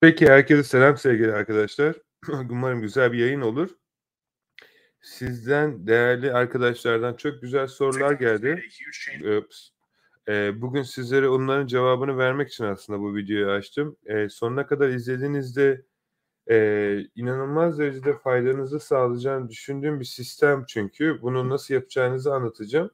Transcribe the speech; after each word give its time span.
Peki, 0.00 0.26
herkese 0.28 0.62
selam 0.62 0.96
sevgili 0.96 1.32
arkadaşlar. 1.32 1.96
Umarım 2.50 2.80
güzel 2.82 3.12
bir 3.12 3.18
yayın 3.18 3.40
olur. 3.40 3.70
Sizden, 5.00 5.86
değerli 5.86 6.32
arkadaşlardan 6.32 7.14
çok 7.14 7.42
güzel 7.42 7.66
sorular 7.66 8.12
geldi. 8.12 8.62
Ups. 9.38 9.68
Eee, 10.28 10.52
bugün 10.56 10.82
sizlere 10.82 11.28
onların 11.28 11.66
cevabını 11.66 12.18
vermek 12.18 12.48
için 12.48 12.64
aslında 12.64 13.00
bu 13.00 13.16
videoyu 13.16 13.50
açtım. 13.50 13.96
Eee, 14.08 14.28
sonuna 14.28 14.66
kadar 14.66 14.88
izlediğinizde, 14.88 15.84
eee, 16.50 17.08
inanılmaz 17.16 17.78
derecede 17.80 18.14
faydanızı 18.18 18.80
sağlayacağını 18.80 19.48
düşündüğüm 19.50 20.00
bir 20.00 20.04
sistem 20.04 20.64
çünkü. 20.68 21.22
Bunu 21.22 21.48
nasıl 21.50 21.74
yapacağınızı 21.74 22.34
anlatacağım. 22.34 22.90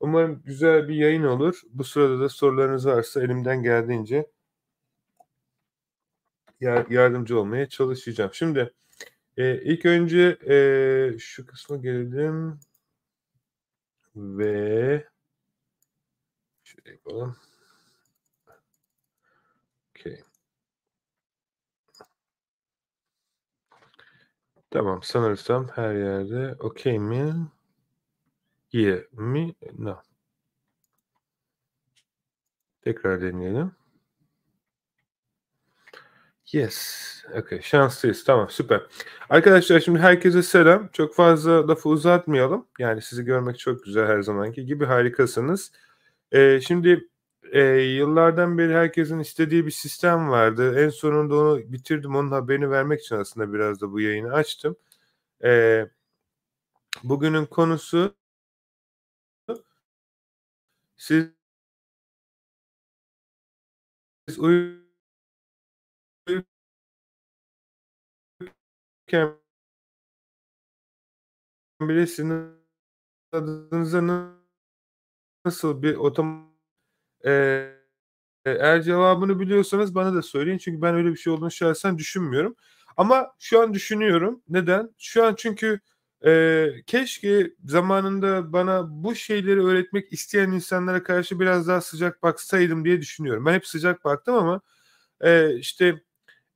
Umarım 0.00 0.42
güzel 0.44 0.88
bir 0.88 0.94
yayın 0.96 1.24
olur. 1.24 1.62
Bu 1.70 1.84
sırada 1.84 2.20
da 2.20 2.28
sorularınız 2.28 2.86
varsa 2.86 3.22
elimden 3.24 3.62
geldiğince 3.62 4.26
yar 6.60 6.86
yardımcı 6.90 7.40
olmaya 7.40 7.68
çalışacağım. 7.68 8.30
Şimdi, 8.34 8.74
eee, 9.38 9.62
ilk 9.64 9.86
önce, 9.86 10.38
eee, 10.48 11.16
şu 11.20 11.46
kısma 11.46 11.76
gelelim 11.76 12.60
ve 14.16 15.04
şöyle 16.64 16.90
yapalım. 16.90 17.36
Okay. 19.96 20.24
Tamam, 24.70 25.02
sanırsam 25.02 25.68
her 25.68 25.94
yerde 25.94 26.54
okay 26.60 26.98
mi? 26.98 27.34
Yeah 28.72 29.00
mi? 29.12 29.54
No. 29.78 30.02
Tekrar 32.82 33.20
deneyelim. 33.22 33.72
Yes. 36.52 37.04
Okay, 37.38 37.60
şanslıyız. 37.62 38.24
Tamam, 38.24 38.50
süper. 38.50 38.82
Arkadaşlar 39.30 39.80
şimdi 39.80 39.98
herkese 39.98 40.42
selam. 40.42 40.88
Çok 40.92 41.14
fazla 41.14 41.68
lafı 41.68 41.88
uzatmayalım. 41.88 42.66
Yani 42.78 43.02
sizi 43.02 43.24
görmek 43.24 43.58
çok 43.58 43.84
güzel 43.84 44.06
her 44.06 44.20
zamanki 44.22 44.66
gibi. 44.66 44.84
Harikasınız. 44.84 45.72
Eee, 46.32 46.60
şimdi, 46.66 47.08
eee, 47.52 47.62
yıllardan 47.96 48.58
beri 48.58 48.74
herkesin 48.74 49.18
istediği 49.18 49.66
bir 49.66 49.70
sistem 49.70 50.30
vardı. 50.30 50.84
En 50.84 50.88
sonunda 50.88 51.34
onu 51.36 51.58
bitirdim. 51.72 52.16
Onun 52.16 52.30
haberini 52.30 52.70
vermek 52.70 53.00
için 53.00 53.16
aslında 53.16 53.52
biraz 53.52 53.80
da 53.80 53.92
bu 53.92 54.00
yayını 54.00 54.32
açtım. 54.32 54.76
Eee, 55.44 55.90
bugünün 57.04 57.46
konusu 57.46 58.14
siz 60.96 61.34
uyurken 64.38 64.83
bile 71.80 72.06
sizin 72.06 72.50
adınıza 73.32 74.02
nasıl 75.44 75.82
bir 75.82 75.94
otom 75.96 76.54
eee, 77.24 77.74
eğer 78.46 78.82
cevabını 78.82 79.40
biliyorsanız 79.40 79.94
bana 79.94 80.14
da 80.14 80.22
söyleyin. 80.22 80.58
Çünkü 80.58 80.82
ben 80.82 80.94
öyle 80.96 81.10
bir 81.12 81.16
şey 81.16 81.32
olduğunu 81.34 81.50
şahsen 81.50 81.98
düşünmüyorum. 81.98 82.56
Ama 82.96 83.32
şu 83.40 83.62
an 83.62 83.74
düşünüyorum. 83.74 84.42
Neden? 84.48 84.90
Şu 84.98 85.24
an 85.26 85.34
çünkü, 85.38 85.80
eee, 86.24 86.82
keşke 86.86 87.52
zamanında 87.66 88.52
bana 88.52 88.84
bu 89.04 89.14
şeyleri 89.14 89.64
öğretmek 89.66 90.14
isteyen 90.14 90.52
insanlara 90.52 91.02
karşı 91.02 91.40
biraz 91.40 91.68
daha 91.68 91.80
sıcak 91.80 92.22
baksaydım 92.24 92.84
diye 92.84 93.00
düşünüyorum. 93.02 93.46
Ben 93.46 93.54
hep 93.54 93.66
sıcak 93.68 94.04
baktım 94.06 94.34
ama, 94.36 94.62
eee, 95.24 95.56
işte, 95.60 96.02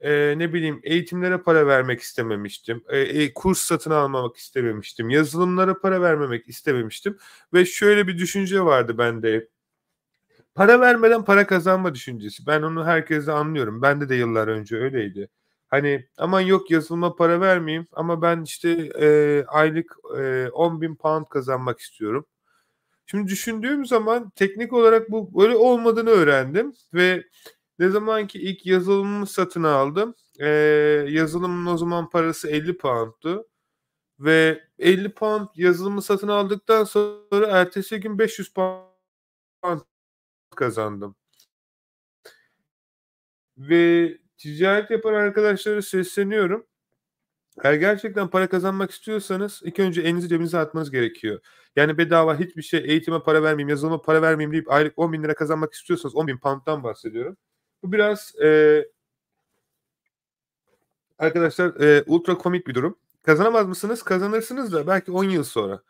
eee, 0.03 0.35
ne 0.39 0.53
bileyim, 0.53 0.81
eğitimlere 0.85 1.39
para 1.39 1.67
vermek 1.67 2.01
istememiştim. 2.01 2.85
Eee, 2.93 3.07
eee, 3.15 3.35
kurs 3.35 3.59
satın 3.59 3.91
almamak 3.91 4.37
istememiştim. 4.37 5.11
Yazılımlara 5.11 5.81
para 5.81 6.03
vermemek 6.03 6.49
istememiştim 6.49 7.19
ve 7.55 7.65
şöyle 7.67 8.07
bir 8.09 8.19
düşünce 8.19 8.61
vardı 8.65 8.99
bende. 8.99 9.49
Para 10.55 10.81
vermeden 10.81 11.25
para 11.25 11.47
kazanma 11.47 11.95
düşüncesi. 11.95 12.47
Ben 12.47 12.63
onu 12.63 12.85
herkeste 12.87 13.33
anlıyorum. 13.33 13.83
Bende 13.83 14.09
de 14.09 14.15
yıllar 14.15 14.49
önce 14.49 14.77
öyleydi. 14.77 15.29
Hani, 15.69 16.07
aman 16.19 16.41
yok 16.41 16.71
yazılıma 16.71 17.17
para 17.17 17.41
vermeyeyim 17.41 17.87
ama 17.93 18.23
ben, 18.23 18.43
işte, 18.43 18.77
eee, 19.01 19.45
aylık, 19.49 19.93
eee, 20.17 20.49
£10.000 20.53 21.25
kazanmak 21.25 21.81
istiyorum. 21.81 22.27
Şimdi 23.07 23.29
düşündüğüm 23.33 23.87
zaman 23.87 24.31
teknik 24.31 24.73
olarak 24.73 25.11
bu 25.13 25.41
böyle 25.43 25.57
olmadığını 25.57 26.11
öğrendim 26.11 26.73
ve 26.95 27.25
ne 27.79 27.89
zaman 27.89 28.27
ki 28.27 28.39
ilk 28.39 28.67
yazılımımı 28.67 29.27
satın 29.27 29.63
aldım, 29.63 30.15
eee, 30.41 30.47
yazılımın 31.11 31.67
o 31.75 31.77
zaman 31.79 32.11
parası 32.11 32.49
£50'du 32.49 33.49
ve 34.21 34.65
£50 34.79 35.49
yazılımı 35.57 36.03
satın 36.03 36.29
aldıktan 36.29 36.85
sonra 36.85 37.47
ertesi 37.49 38.01
gün 38.01 38.19
£500 38.19 38.89
kazandım. 40.57 41.17
Ve 43.59 44.19
ticaret 44.39 44.91
yapan 44.91 45.15
arkadaşlara 45.15 45.83
sesleniyorum. 45.83 46.67
Eğer 47.65 47.75
gerçekten 47.75 48.29
para 48.31 48.49
kazanmak 48.49 48.91
istiyorsanız 48.91 49.61
ilk 49.65 49.79
önce 49.81 50.03
elinizi 50.03 50.29
cebinize 50.29 50.59
atmanız 50.59 50.91
gerekiyor. 50.91 51.41
Yani 51.77 51.99
bedava 51.99 52.41
hiçbir 52.41 52.63
şey, 52.63 52.81
eğitime 52.87 53.21
para 53.23 53.43
vermeyeyim, 53.43 53.69
yazılıma 53.69 54.03
para 54.03 54.23
vermeyeyim 54.23 54.53
deyip 54.53 54.73
aylık 54.73 54.99
£10.000 54.99 55.35
kazanmak 55.35 55.75
istiyorsanız 55.75 56.17
£10.000'dan 56.17 56.85
bahsediyorum. 56.85 57.37
Bu 57.83 57.93
biraz, 57.93 58.33
eee 58.41 58.89
arkadaşlar, 61.19 61.75
eee, 61.81 62.05
ultra 62.07 62.39
komik 62.39 62.67
bir 62.67 62.75
durum. 62.75 62.97
Kazanamaz 63.23 63.67
mısınız? 63.67 64.03
Kazanırsınız 64.03 64.73
da 64.73 64.87
belki 64.87 65.13
10 65.13 65.25
yıl 65.25 65.45
sonra. 65.45 65.83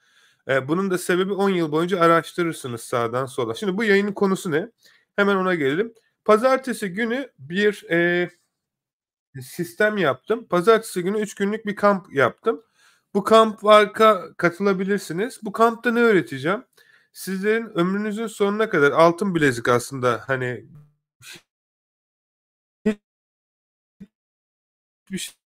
Eee, 0.49 0.69
bunun 0.69 0.91
da 0.91 0.99
sebebi 0.99 1.33
10 1.33 1.51
yıl 1.51 1.73
boyunca 1.73 2.01
araştırırsınız 2.01 2.81
sağdan 2.81 3.27
sola. 3.27 3.55
Şimdi 3.55 3.77
bu 3.77 3.85
yayının 3.85 4.13
konusu 4.13 4.51
ne? 4.51 4.71
Hemen 5.17 5.37
ona 5.37 5.55
gelelim. 5.55 5.95
Pazartesi 6.25 6.89
günü 6.93 7.31
bir, 7.39 7.87
eee, 7.91 8.31
sistem 9.43 9.97
yaptım. 9.99 10.47
Pazartesi 10.51 11.03
günü 11.03 11.21
3 11.21 11.35
günlük 11.35 11.67
bir 11.67 11.77
kamp 11.77 12.15
yaptım. 12.15 12.63
Bu 13.15 13.25
kampa 13.25 13.93
ka 13.93 14.25
katılabilirsiniz. 14.37 15.41
Bu 15.43 15.53
kampta 15.53 15.91
ne 15.93 16.01
öğreteceğim? 16.03 16.65
Sizlerin 17.13 17.79
ömrünüzün 17.79 18.27
sonuna 18.27 18.71
kadar 18.71 18.93
altın 18.93 19.35
bilezik 19.35 19.69
aslında, 19.69 20.21
hani 20.27 20.67
hiçbir 25.11 25.37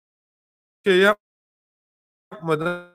şey 0.87 0.99
yapmadan 2.31 2.93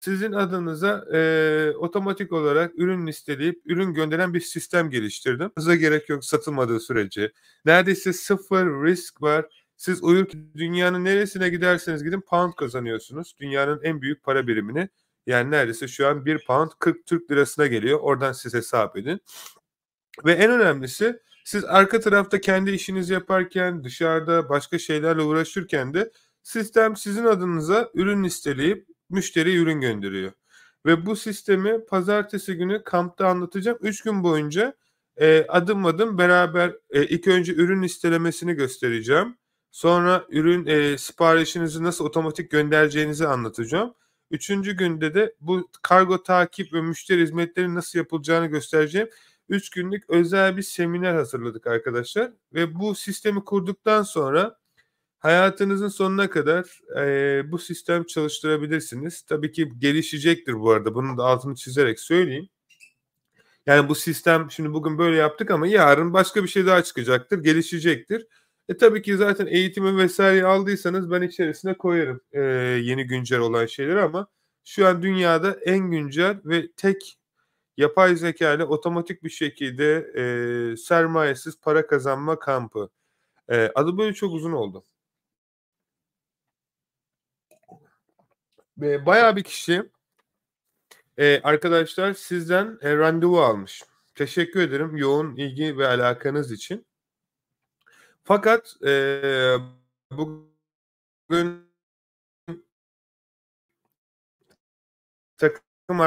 sizin 0.00 0.32
adınıza, 0.32 1.04
eee, 1.12 1.74
otomatik 1.78 2.32
olarak 2.32 2.72
ürün 2.78 3.06
listeleyip 3.06 3.62
ürün 3.66 3.94
gönderen 3.94 4.34
bir 4.34 4.40
sistem 4.40 4.90
geliştirdim. 4.90 5.50
gerek 5.78 6.08
yok 6.08 6.24
satılmadığı 6.24 6.80
sürece. 6.80 7.32
Neredeyse 7.64 8.12
sıfır 8.12 8.66
risk 8.84 9.22
var. 9.22 9.66
Siz 9.76 10.02
uyurken 10.04 10.50
dünyanın 10.56 11.04
neresine 11.04 11.48
giderseniz 11.48 12.04
gidin 12.04 12.20
pound 12.20 12.52
kazanıyorsunuz. 12.54 13.36
Dünyanın 13.40 13.80
en 13.82 14.02
büyük 14.02 14.22
para 14.22 14.46
birimini. 14.46 14.88
Yani 15.26 15.50
neredeyse 15.50 15.88
şu 15.88 16.08
an 16.08 16.26
1 16.26 16.44
pound 16.46 16.70
40 16.78 17.06
Türk 17.06 17.30
lirasına 17.30 17.66
geliyor. 17.66 17.98
Oradan 18.00 18.32
siz 18.32 18.54
hesap 18.54 18.96
edin. 18.96 19.20
Ve 20.24 20.32
en 20.32 20.50
önemlisi 20.50 21.20
siz 21.46 21.64
arka 21.66 22.00
tarafta 22.00 22.40
kendi 22.42 22.72
işinizi 22.72 23.14
yaparken, 23.14 23.84
dışarıda 23.84 24.50
başka 24.50 24.80
şeylerle 24.80 25.22
uğraşırken 25.22 25.94
de 25.94 26.12
sistem 26.44 26.96
sizin 26.96 27.26
adınıza 27.26 27.90
ürün 27.94 28.24
listeleyip 28.24 28.88
müşteriye 29.10 29.56
ürün 29.58 29.82
gönderiyor. 29.82 30.32
Ve 30.86 31.06
bu 31.06 31.16
sistemi 31.16 31.86
pazartesi 31.86 32.54
günü 32.56 32.84
kampta 32.84 33.28
anlatacağım. 33.28 33.78
3 33.82 34.02
gün 34.02 34.24
boyunca, 34.24 34.74
eee, 35.20 35.46
adım 35.48 35.86
adım 35.86 36.18
beraber, 36.18 36.72
eee, 36.94 37.06
ilk 37.08 37.28
önce 37.28 37.54
ürün 37.54 37.82
listelemesini 37.82 38.54
göstereceğim. 38.54 39.36
Sonra 39.72 40.26
ürün, 40.30 40.66
eee, 40.66 40.98
siparişinizi 40.98 41.84
nasıl 41.84 42.04
otomatik 42.04 42.50
göndereceğinizi 42.50 43.26
anlatacağım. 43.28 43.94
3'üncü 44.30 44.72
günde 44.76 45.14
de 45.14 45.34
bu 45.40 45.68
kargo 45.82 46.22
takip 46.22 46.72
ve 46.72 46.80
müşteri 46.80 47.22
hizmetleri 47.22 47.74
nasıl 47.74 47.98
yapılacağını 47.98 48.46
göstereceğim. 48.46 49.08
3 49.48 49.70
günlük 49.70 50.10
özel 50.10 50.56
bir 50.56 50.62
seminer 50.62 51.14
hazırladık 51.14 51.66
arkadaşlar 51.66 52.32
ve 52.54 52.74
bu 52.74 52.94
sistemi 52.94 53.44
kurduktan 53.44 54.02
sonra 54.02 54.58
hayatınızın 55.18 55.88
sonuna 55.88 56.30
kadar, 56.30 56.80
eee, 56.96 57.44
bu 57.52 57.58
sistem 57.58 58.04
çalıştırabilirsiniz. 58.04 59.22
Tabii 59.22 59.52
ki 59.52 59.72
gelişecektir 59.78 60.54
bu 60.54 60.70
arada. 60.70 60.94
Bunun 60.94 61.18
da 61.18 61.24
altını 61.24 61.54
çizerek 61.54 62.00
söyleyeyim. 62.00 62.48
Yani 63.66 63.88
bu 63.88 63.94
sistem 63.94 64.50
şimdi 64.50 64.72
bugün 64.72 64.98
böyle 64.98 65.16
yaptık 65.16 65.50
ama 65.50 65.66
yarın 65.66 66.12
başka 66.12 66.42
bir 66.42 66.48
şey 66.48 66.66
daha 66.66 66.82
çıkacaktır, 66.82 67.38
gelişecektir. 67.42 68.26
E, 68.68 68.76
tabii 68.76 69.02
ki 69.02 69.16
zaten 69.16 69.46
eğitimi 69.46 70.06
vs. 70.06 70.20
aldıysanız 70.20 71.10
ben 71.10 71.22
içerisine 71.22 71.74
koyarım, 71.78 72.20
eee, 72.34 72.40
yeni 72.82 73.06
güncel 73.06 73.38
olan 73.40 73.66
şeyleri 73.66 74.00
ama 74.00 74.26
şu 74.64 74.86
an 74.86 75.02
dünyada 75.02 75.52
en 75.64 75.90
güncel 75.90 76.38
ve 76.44 76.72
tek 76.76 77.18
yapay 77.76 78.16
zeka 78.16 78.54
ile 78.54 78.64
otomatik 78.64 79.22
bir 79.24 79.30
şekilde 79.30 80.12
e, 80.72 80.76
sermayesiz 80.76 81.60
para 81.60 81.86
kazanma 81.86 82.38
kampı. 82.38 82.90
E, 83.48 83.72
adı 83.74 83.98
böyle 83.98 84.14
çok 84.14 84.32
uzun 84.34 84.52
oldu. 84.52 84.84
Ve 88.78 89.06
bayağı 89.06 89.36
bir 89.36 89.42
kişi 89.42 89.90
e, 91.18 91.40
arkadaşlar 91.42 92.14
sizden 92.14 92.78
e, 92.82 92.96
randevu 92.96 93.40
almış. 93.40 93.82
Teşekkür 94.14 94.60
ederim 94.60 94.96
yoğun 94.96 95.36
ilgi 95.36 95.78
ve 95.78 95.86
alakanız 95.86 96.52
için. 96.52 96.86
Fakat 98.24 98.76
e, 98.86 99.56
bugün 100.10 101.66
takım 105.38 106.00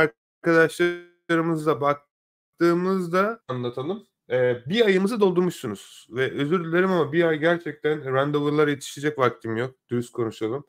arkadaşlarımızla 1.29 1.81
baktığımızda 1.81 3.41
anlatalım. 3.47 4.07
Ee, 4.29 4.57
bir 4.65 4.85
ayımızı 4.85 5.19
doldurmuşsunuz 5.19 6.07
ve 6.09 6.31
özür 6.31 6.65
dilerim 6.65 6.91
ama 6.91 7.11
bir 7.11 7.23
ay 7.23 7.37
gerçekten 7.37 8.13
randevular 8.13 8.67
yetişecek 8.67 9.17
vaktim 9.19 9.57
yok. 9.57 9.75
Dürüst 9.89 10.11
konuşalım. 10.11 10.65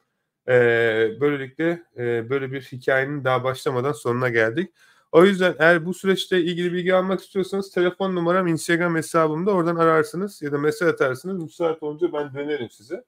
Ee, 0.49 1.11
böylelikle 1.21 1.83
e, 1.97 2.31
böyle 2.31 2.53
bir 2.53 2.63
hikayenin 2.63 3.25
daha 3.25 3.45
başlamadan 3.45 3.93
sonuna 3.93 4.29
geldik. 4.29 4.75
O 5.13 5.25
yüzden 5.25 5.55
eğer 5.59 5.87
bu 5.87 5.95
süreçte 5.95 6.41
ilgili 6.41 6.73
bilgi 6.73 6.95
almak 6.95 7.21
istiyorsanız 7.21 7.71
telefon 7.71 8.15
numaram 8.15 8.47
Instagram 8.47 8.97
hesabımda 8.97 9.51
oradan 9.51 9.77
ararsınız 9.77 10.43
ya 10.43 10.53
da 10.53 10.59
mesaj 10.59 10.89
atarsınız. 10.89 11.43
Müsait 11.43 11.83
olunca 11.83 12.13
ben 12.13 12.35
dönerim 12.35 12.71
size. 12.71 13.05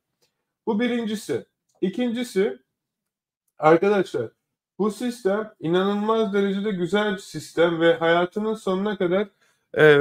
Bu 0.67 0.81
birincisi. 0.81 1.47
İkincisi 1.81 2.59
arkadaşlar 3.59 4.31
bu 4.82 4.90
sistem 4.90 5.52
inanılmaz 5.61 6.34
derecede 6.34 6.70
güzel 6.70 7.12
bir 7.12 7.19
sistem 7.19 7.81
ve 7.81 7.94
hayatının 7.94 8.55
sonuna 8.55 8.99
kadar 8.99 9.29
e, 9.79 9.99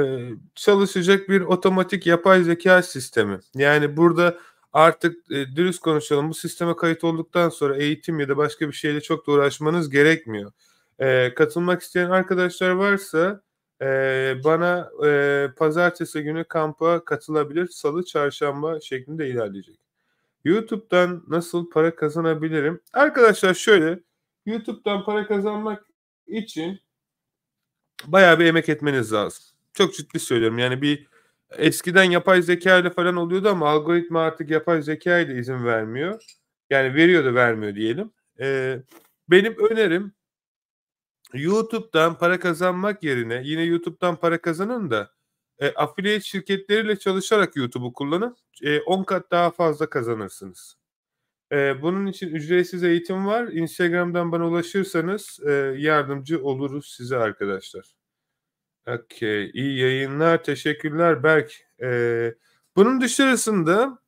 çalışacak 0.54 1.28
bir 1.28 1.40
otomatik 1.40 2.06
yapay 2.06 2.42
zeka 2.42 2.82
sistemi. 2.82 3.40
Yani 3.54 3.96
burada 3.96 4.38
artık 4.72 5.30
e, 5.30 5.56
dürüst 5.56 5.80
konuşalım 5.80 6.28
bu 6.28 6.34
sisteme 6.34 6.76
kayıt 6.76 7.04
olduktan 7.04 7.48
sonra 7.48 7.76
eğitim 7.76 8.20
ya 8.20 8.28
da 8.28 8.36
başka 8.36 8.68
bir 8.68 8.72
şeyle 8.72 9.00
çok 9.00 9.26
da 9.26 9.32
uğraşmanız 9.32 9.90
gerekmiyor. 9.90 10.52
E, 10.98 11.34
katılmak 11.34 11.82
isteyen 11.82 12.10
arkadaşlar 12.10 12.70
varsa 12.70 13.42
e, 13.82 13.86
bana 14.44 14.90
e, 15.06 15.48
pazartesi 15.56 16.22
günü 16.22 16.44
kampa 16.44 17.04
katılabilir. 17.04 17.66
Salı, 17.66 18.04
çarşamba 18.04 18.80
şeklinde 18.80 19.28
ilerleyecek. 19.28 19.78
YouTube'dan 20.44 21.24
nasıl 21.28 21.70
para 21.70 21.94
kazanabilirim? 21.94 22.80
Arkadaşlar 22.92 23.54
şöyle 23.54 23.98
YouTube'dan 24.46 25.04
para 25.04 25.26
kazanmak 25.26 25.86
için 26.26 26.80
bayağı 28.06 28.38
bir 28.38 28.44
emek 28.44 28.68
etmeniz 28.68 29.12
lazım. 29.12 29.44
Çok 29.72 29.94
ciddi 29.94 30.20
söylüyorum. 30.20 30.58
Yani 30.58 30.82
bir 30.82 31.06
eskiden 31.50 32.04
yapay 32.04 32.42
zeka 32.42 32.78
ile 32.78 32.90
falan 32.90 33.16
oluyordu 33.16 33.48
ama 33.48 33.68
algoritma 33.68 34.22
artık 34.22 34.50
yapay 34.50 34.82
zeka 34.82 35.18
ile 35.18 35.38
izin 35.38 35.64
vermiyor. 35.64 36.24
Yani 36.70 36.94
veriyor 36.94 37.24
da 37.24 37.34
vermiyor 37.34 37.74
diyelim. 37.74 38.12
Ee, 38.40 38.82
benim 39.28 39.56
önerim 39.70 40.12
YouTube'dan 41.34 42.18
para 42.18 42.38
kazanmak 42.40 43.02
yerine 43.02 43.42
yine 43.44 43.62
YouTube'dan 43.62 44.16
para 44.16 44.40
kazanın 44.40 44.90
da 44.90 45.10
e, 45.58 45.68
affiliate 45.68 46.20
şirketleriyle 46.20 46.98
çalışarak 46.98 47.56
YouTube'u 47.56 47.92
kullanın. 47.92 48.36
E, 48.62 48.80
10 48.80 49.04
kat 49.04 49.30
daha 49.30 49.50
fazla 49.50 49.90
kazanırsınız. 49.90 50.76
E, 51.52 51.82
bunun 51.82 52.06
için 52.06 52.28
ücretsiz 52.34 52.84
eğitim 52.84 53.26
var. 53.26 53.48
Instagram'dan 53.48 54.32
bana 54.32 54.48
ulaşırsanız 54.48 55.40
e, 55.48 55.52
yardımcı 55.78 56.44
oluruz 56.44 56.94
size 56.96 57.16
arkadaşlar. 57.16 57.94
Okey. 58.88 59.50
İyi 59.54 59.78
yayınlar. 59.80 60.44
Teşekkürler 60.44 61.22
Berk. 61.22 61.52
E, 61.82 62.34
bunun 62.76 63.00
dışarısında 63.00 63.98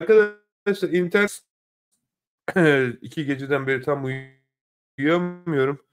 Arkadaşlar 0.00 0.88
internet 0.92 1.42
iki 3.02 3.24
geceden 3.26 3.66
beri 3.66 3.82
tam 3.82 4.04
uyuyamıyorum. 4.98 5.87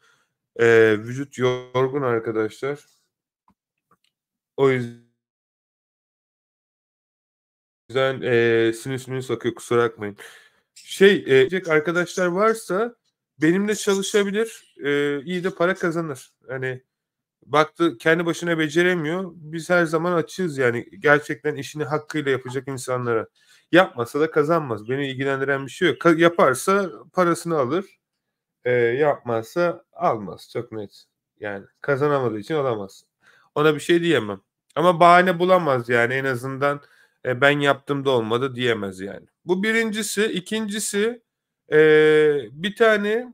Ee, 0.60 0.96
vücut 1.00 1.38
yorgun 1.38 2.02
arkadaşlar. 2.02 2.86
O 4.58 4.70
yüzden 4.72 5.06
e, 8.22 8.74
sinüs 8.74 9.08
minüs 9.08 9.32
akıyor 9.32 9.56
kusura 9.56 9.84
bakmayın. 9.84 10.18
Şey 10.76 11.26
e, 11.28 11.64
arkadaşlar 11.70 12.28
varsa 12.28 12.96
benimle 13.42 13.76
çalışabilir. 13.76 14.76
E, 14.86 15.22
iyi 15.24 15.44
de 15.44 15.50
para 15.50 15.76
kazanır. 15.76 16.34
Hani 16.48 16.84
baktı 17.46 17.98
kendi 17.98 18.26
başına 18.26 18.60
beceremiyor. 18.60 19.32
Biz 19.36 19.70
her 19.70 19.86
zaman 19.86 20.14
açığız 20.14 20.58
yani 20.58 20.88
gerçekten 21.00 21.56
işini 21.56 21.84
hakkıyla 21.84 22.32
yapacak 22.32 22.68
insanlara. 22.68 23.28
Yapmasa 23.72 24.20
da 24.20 24.32
kazanmaz. 24.32 24.90
Beni 24.90 25.08
ilgilendiren 25.12 25.66
bir 25.66 25.72
şey 25.72 25.88
yok. 25.88 25.98
Ka- 26.02 26.22
yaparsa 26.22 26.92
parasını 27.14 27.58
alır. 27.58 27.86
E, 28.66 28.72
yapmazsa 28.72 29.84
almaz. 29.94 30.50
Çok 30.54 30.72
net. 30.72 31.06
Yani 31.40 31.66
kazanamadığı 31.82 32.40
için 32.40 32.56
alamaz. 32.56 33.04
Ona 33.56 33.76
bir 33.76 33.80
şey 33.80 34.02
diyemem. 34.02 34.42
Ama 34.76 35.00
bahane 35.00 35.40
bulamaz 35.40 35.90
yani 35.90 36.14
en 36.14 36.26
azından 36.26 36.82
e, 37.26 37.42
ben 37.42 37.60
yaptım 37.60 38.06
da 38.06 38.10
olmadı 38.10 38.56
diyemez 38.56 39.00
yani. 39.00 39.28
Bu 39.46 39.64
birincisi. 39.64 40.26
ikincisi 40.26 41.22
e, 41.72 41.78
bir 42.52 42.76
tane 42.76 43.34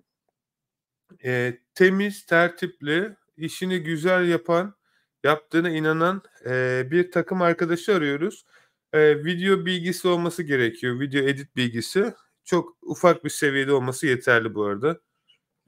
e, 1.25 1.57
temiz, 1.75 2.25
tertipli, 2.25 3.15
işini 3.37 3.79
güzel 3.79 4.27
yapan, 4.27 4.75
yaptığına 5.23 5.69
inanan 5.69 6.21
e, 6.45 6.87
bir 6.91 7.11
takım 7.11 7.41
arkadaşı 7.41 7.95
arıyoruz. 7.95 8.45
E, 8.93 9.25
video 9.25 9.65
bilgisi 9.65 10.07
olması 10.07 10.43
gerekiyor. 10.43 10.99
Video 10.99 11.21
edit 11.23 11.55
bilgisi. 11.55 12.13
Çok 12.45 12.77
ufak 12.81 13.23
bir 13.23 13.29
seviyede 13.29 13.73
olması 13.73 14.07
yeterli 14.07 14.55
bu 14.55 14.63
arada. 14.65 14.99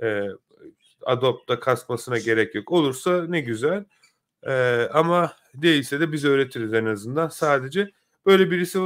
E, 0.03 0.27
Adobe'da 1.05 1.59
kasmasına 1.59 2.17
gerek 2.17 2.55
yok. 2.55 2.71
Olursa 2.71 3.25
ne 3.27 3.41
güzel. 3.41 3.85
E, 4.43 4.53
ama 4.93 5.33
değilse 5.53 5.99
de 5.99 6.11
biz 6.11 6.25
öğretiriz 6.25 6.73
en 6.73 6.85
azından. 6.85 7.27
Sadece 7.27 7.91
böyle 8.25 8.51
birisi 8.51 8.79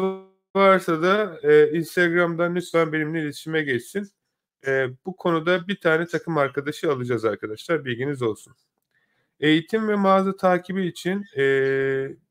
varsa 0.55 1.01
da 1.01 1.39
e, 1.43 1.71
Instagram'dan 1.77 2.55
lütfen 2.55 2.93
benimle 2.93 3.21
iletişime 3.21 3.61
geçsin. 3.61 4.07
E, 4.67 4.87
bu 5.05 5.15
konuda 5.15 5.67
bir 5.67 5.79
tane 5.79 6.05
takım 6.05 6.37
arkadaşı 6.37 6.91
alacağız 6.91 7.25
arkadaşlar. 7.25 7.85
Bilginiz 7.85 8.21
olsun. 8.21 8.53
Eğitim 9.39 9.87
ve 9.87 9.95
mağaza 9.95 10.35
takibi 10.35 10.87
için 10.87 11.25
e, 11.37 11.43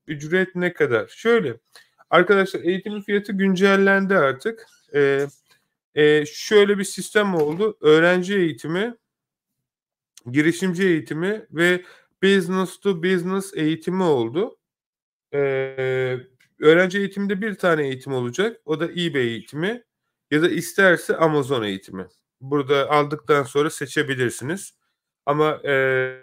ücret 0.06 0.54
ne 0.54 0.72
kadar? 0.72 1.08
Şöyle 1.08 1.56
arkadaşlar 2.10 2.60
eğitimin 2.60 3.00
fiyatı 3.00 3.32
güncellendi 3.32 4.16
artık. 4.16 4.66
E, 4.94 5.26
e, 5.96 6.26
şöyle 6.26 6.78
bir 6.78 6.84
sistem 6.84 7.34
oldu. 7.34 7.78
Öğrenci 7.80 8.36
eğitimi, 8.36 8.94
girişimci 10.30 10.86
eğitimi 10.86 11.46
ve 11.50 11.84
business 12.22 12.80
to 12.80 13.02
business 13.02 13.52
eğitimi 13.54 14.02
oldu. 14.02 14.58
E, 15.34 15.38
öğrenci 16.60 16.98
eğitiminde 16.98 17.40
bir 17.42 17.54
tane 17.54 17.84
eğitim 17.84 18.12
olacak. 18.12 18.60
O 18.64 18.80
da 18.80 18.84
eBay 18.84 19.22
eğitimi 19.28 19.84
ya 20.30 20.42
da 20.42 20.48
isterse 20.48 21.16
Amazon 21.16 21.62
eğitimi. 21.62 22.06
Burada 22.40 22.90
aldıktan 22.90 23.42
sonra 23.42 23.70
seçebilirsiniz. 23.70 24.74
Ama 25.26 25.60
e, 25.64 26.22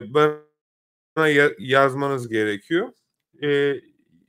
bana 0.00 1.28
yazmanız 1.58 2.28
gerekiyor. 2.28 2.92
E, 3.42 3.80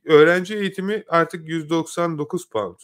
öğrenci 0.04 0.56
eğitimi 0.56 1.04
artık 1.08 1.48
199 1.48 2.48
pound. 2.50 2.76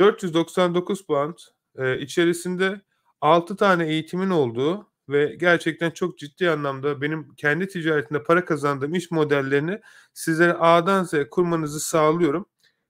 499 0.00 1.06
pound 1.06 1.38
e, 1.78 1.98
içerisinde 2.00 2.80
6 3.20 3.56
tane 3.56 3.88
eğitimin 3.88 4.30
olduğu 4.30 4.86
ve 5.08 5.36
gerçekten 5.36 5.90
çok 5.90 6.18
ciddi 6.18 6.50
anlamda 6.50 7.00
benim 7.00 7.34
kendi 7.36 7.68
ticaretimde 7.68 8.22
para 8.22 8.44
kazandığım 8.44 8.94
iş 8.94 9.10
modellerini 9.10 9.80
sizlere 10.14 10.52
A'dan 10.52 11.04
Z'ye 11.04 11.30
kurmanızı 11.30 11.80
sağlıyorum. 11.80 12.46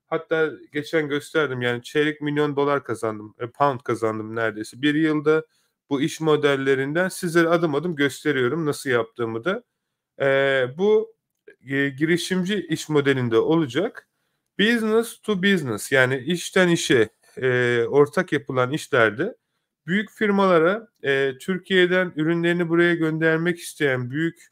Hatta 0.06 0.50
geçen 0.72 1.08
gösterdim 1.08 1.62
yani 1.62 1.82
çeyrek 1.82 2.20
milyon 2.20 2.56
dolar 2.56 2.84
kazandım, 2.84 3.34
e, 3.40 3.46
pound 3.46 3.80
kazandım 3.80 4.36
neredeyse. 4.36 4.82
Bir 4.82 4.94
yılda 4.94 5.44
bu 5.90 6.00
iş 6.02 6.20
modellerinden 6.20 7.08
sizlere 7.08 7.48
adım 7.48 7.74
adım 7.74 7.96
gösteriyorum 7.96 8.66
nasıl 8.66 8.90
yaptığımı 8.90 9.44
da. 9.44 9.62
E, 10.20 10.26
bu 10.78 11.14
e, 11.70 11.88
girişimci 11.88 12.66
iş 12.66 12.88
modelinde 12.88 13.38
olacak. 13.38 14.07
Business 14.58 15.18
to 15.22 15.42
business 15.42 15.92
yani 15.92 16.18
işten 16.18 16.68
işe 16.68 17.08
e, 17.36 17.82
ortak 17.88 18.32
yapılan 18.32 18.72
işlerde 18.72 19.36
büyük 19.86 20.10
firmalara 20.10 20.88
e, 21.02 21.38
Türkiye'den 21.40 22.12
ürünlerini 22.16 22.68
buraya 22.68 22.94
göndermek 22.94 23.58
isteyen 23.58 24.10
büyük 24.10 24.46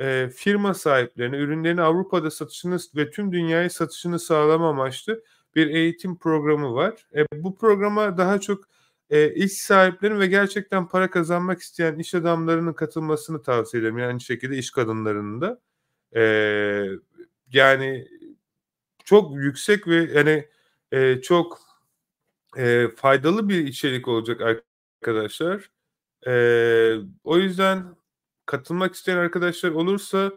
e, 0.00 0.28
firma 0.34 0.74
sahiplerine 0.74 1.36
ürünlerini 1.36 1.82
Avrupa'da 1.82 2.30
satışını 2.30 2.78
ve 2.96 3.10
tüm 3.10 3.32
dünyaya 3.32 3.70
satışını 3.70 4.18
sağlama 4.18 4.68
amaçlı 4.68 5.22
bir 5.54 5.66
eğitim 5.66 6.18
programı 6.18 6.74
var. 6.74 7.06
E, 7.16 7.26
bu 7.44 7.56
programa 7.56 8.18
daha 8.18 8.40
çok 8.40 8.64
e, 9.10 9.34
iş 9.34 9.52
sahiplerinin 9.52 10.20
ve 10.20 10.26
gerçekten 10.26 10.88
para 10.88 11.10
kazanmak 11.10 11.60
isteyen 11.60 11.98
iş 11.98 12.14
adamlarının 12.14 12.72
katılmasını 12.72 13.42
tavsiye 13.42 13.80
ederim. 13.80 13.98
Yani 13.98 14.08
aynı 14.08 14.20
şekilde 14.20 14.56
iş 14.58 14.70
kadınlarının 14.70 15.40
da. 15.40 15.60
E, 16.16 16.22
yani 17.52 18.08
çok 19.04 19.36
yüksek 19.36 19.88
ve 19.88 20.10
yani 20.14 20.48
e, 20.92 21.20
çok 21.20 21.60
e, 22.56 22.88
faydalı 22.96 23.48
bir 23.48 23.66
içerik 23.66 24.08
olacak 24.08 24.40
arkadaşlar. 25.00 25.70
E, 26.26 26.32
o 27.24 27.38
yüzden 27.38 27.96
katılmak 28.46 28.94
isteyen 28.94 29.16
arkadaşlar 29.16 29.70
olursa 29.70 30.32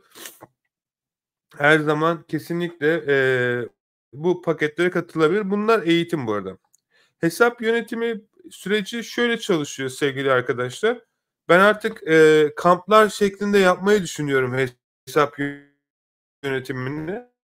her 1.57 1.79
zaman 1.79 2.23
kesinlikle 2.23 3.03
e, 3.07 3.17
bu 4.13 4.41
paketlere 4.41 4.89
katılabilir. 4.89 5.51
Bunlar 5.51 5.83
eğitim 5.83 6.27
bu 6.27 6.33
arada. 6.33 6.57
Hesap 7.19 7.61
yönetimi 7.61 8.21
süreci 8.51 9.03
şöyle 9.03 9.39
çalışıyor 9.39 9.89
sevgili 9.89 10.31
arkadaşlar. 10.31 11.01
Ben 11.49 11.59
artık 11.59 12.07
e, 12.07 12.53
kamplar 12.55 13.09
şeklinde 13.09 13.57
yapmayı 13.57 14.03
düşünüyorum 14.03 14.55
hesap 15.07 15.37
yönetimini. 16.43 17.34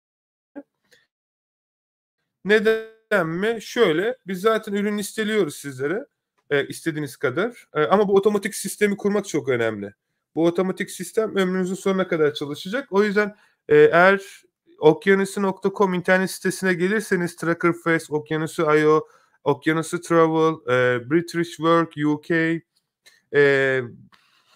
Neden 2.45 3.27
mi? 3.27 3.57
Şöyle, 3.61 4.17
biz 4.27 4.41
zaten 4.41 4.73
ürün 4.73 4.97
listeliyoruz 4.97 5.55
sizlere 5.55 6.05
e, 6.49 6.67
istediğiniz 6.67 7.17
kadar. 7.17 7.67
E, 7.75 7.83
ama 7.83 8.07
bu 8.07 8.15
otomatik 8.15 8.55
sistemi 8.55 8.97
kurmak 8.97 9.27
çok 9.27 9.49
önemli. 9.49 9.93
Bu 10.35 10.45
otomatik 10.45 10.91
sistem 10.91 11.35
ömrünüzün 11.35 11.75
sonuna 11.75 12.07
kadar 12.07 12.33
çalışacak. 12.33 12.87
O 12.91 13.03
yüzden 13.03 13.35
e, 13.69 13.75
eğer 13.77 14.21
okyanusu.com 14.79 15.93
internet 15.93 16.31
sitesine 16.31 16.73
gelirseniz 16.73 17.35
Trackerface, 17.35 18.05
Okyanusu.io, 18.09 19.07
Okyanusu 19.43 20.01
Travel, 20.01 20.53
e, 20.73 21.09
British 21.09 21.49
Work, 21.49 21.93
UK, 22.05 22.31
e, 23.35 23.81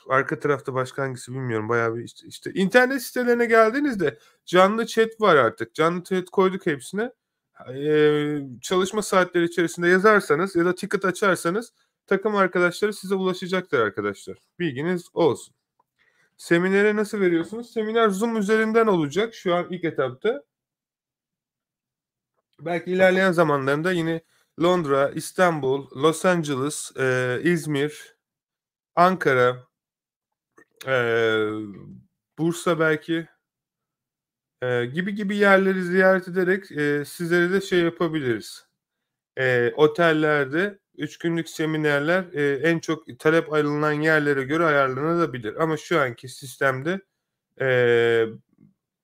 arka 0.10 0.40
tarafta 0.40 0.74
başka 0.74 1.04
hangisi 1.04 1.32
bilmiyorum. 1.32 1.70
Bayağı 1.70 1.96
bir 1.96 2.04
işte, 2.04 2.28
işte 2.28 2.52
internet 2.54 3.02
sitelerine 3.04 3.46
geldiğinizde 3.46 4.20
canlı 4.46 4.86
chat 4.86 5.22
var 5.22 5.36
artık. 5.36 5.74
Canlı 5.74 6.04
chat 6.04 6.30
koyduk 6.30 6.66
hepsine. 6.66 7.12
Çalışma 8.62 9.02
saatleri 9.02 9.46
içerisinde 9.46 9.88
yazarsanız 9.88 10.56
ya 10.56 10.66
da 10.66 10.76
ticket 10.76 11.06
açarsanız 11.06 11.74
takım 12.08 12.36
arkadaşları 12.36 12.94
size 12.94 13.16
ulaşacaktır 13.16 13.80
arkadaşlar. 13.80 14.38
Bilginiz 14.60 15.10
olsun. 15.14 15.56
Seminere 16.38 16.96
nasıl 16.96 17.20
veriyorsunuz? 17.20 17.74
Seminer 17.74 18.10
Zoom 18.10 18.38
üzerinden 18.38 18.88
olacak 18.88 19.34
şu 19.34 19.56
an 19.56 19.68
ilk 19.70 19.84
etapta. 19.84 20.44
Belki 22.60 22.92
ilerleyen 22.92 23.32
zamanlarında 23.32 23.92
yine 23.92 24.22
Londra, 24.62 25.10
İstanbul, 25.10 25.88
Los 25.96 26.26
Angeles, 26.26 26.92
e, 26.98 27.40
İzmir, 27.44 28.16
Ankara, 28.96 29.68
e, 30.88 30.96
Bursa 32.38 32.80
belki 32.80 33.28
e, 34.62 34.86
gibi 34.86 35.16
gibi 35.16 35.36
yerleri 35.38 35.84
ziyaret 35.84 36.28
ederek 36.28 36.72
e, 36.72 37.06
sizlere 37.06 37.52
de 37.52 37.62
şey 37.62 37.80
yapabiliriz. 37.80 38.66
E, 39.38 39.72
otellerde 39.76 40.80
üç 40.98 41.18
günlük 41.18 41.50
seminerler 41.50 42.26
e, 42.34 42.70
en 42.70 42.80
çok 42.80 43.20
talep 43.20 43.54
ayrılan 43.54 43.92
yerlere 43.92 44.44
göre 44.44 44.66
ayarlanabilir. 44.66 45.64
Ama 45.64 45.78
şu 45.78 46.00
anki 46.00 46.30
sistemde 46.30 47.02
e, 47.62 48.26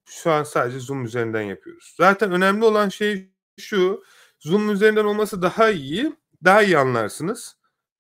şu 0.05 0.31
an 0.31 0.43
sadece 0.43 0.79
Zoom 0.79 1.05
üzerinden 1.05 1.41
yapıyoruz. 1.41 1.93
Zaten 1.98 2.31
önemli 2.31 2.65
olan 2.65 2.89
şey 2.89 3.31
şu, 3.60 4.03
Zoom 4.39 4.72
üzerinden 4.72 5.05
olması 5.05 5.41
daha 5.41 5.70
iyi, 5.72 6.15
daha 6.43 6.63
iyi 6.63 6.77
anlarsınız. 6.77 7.58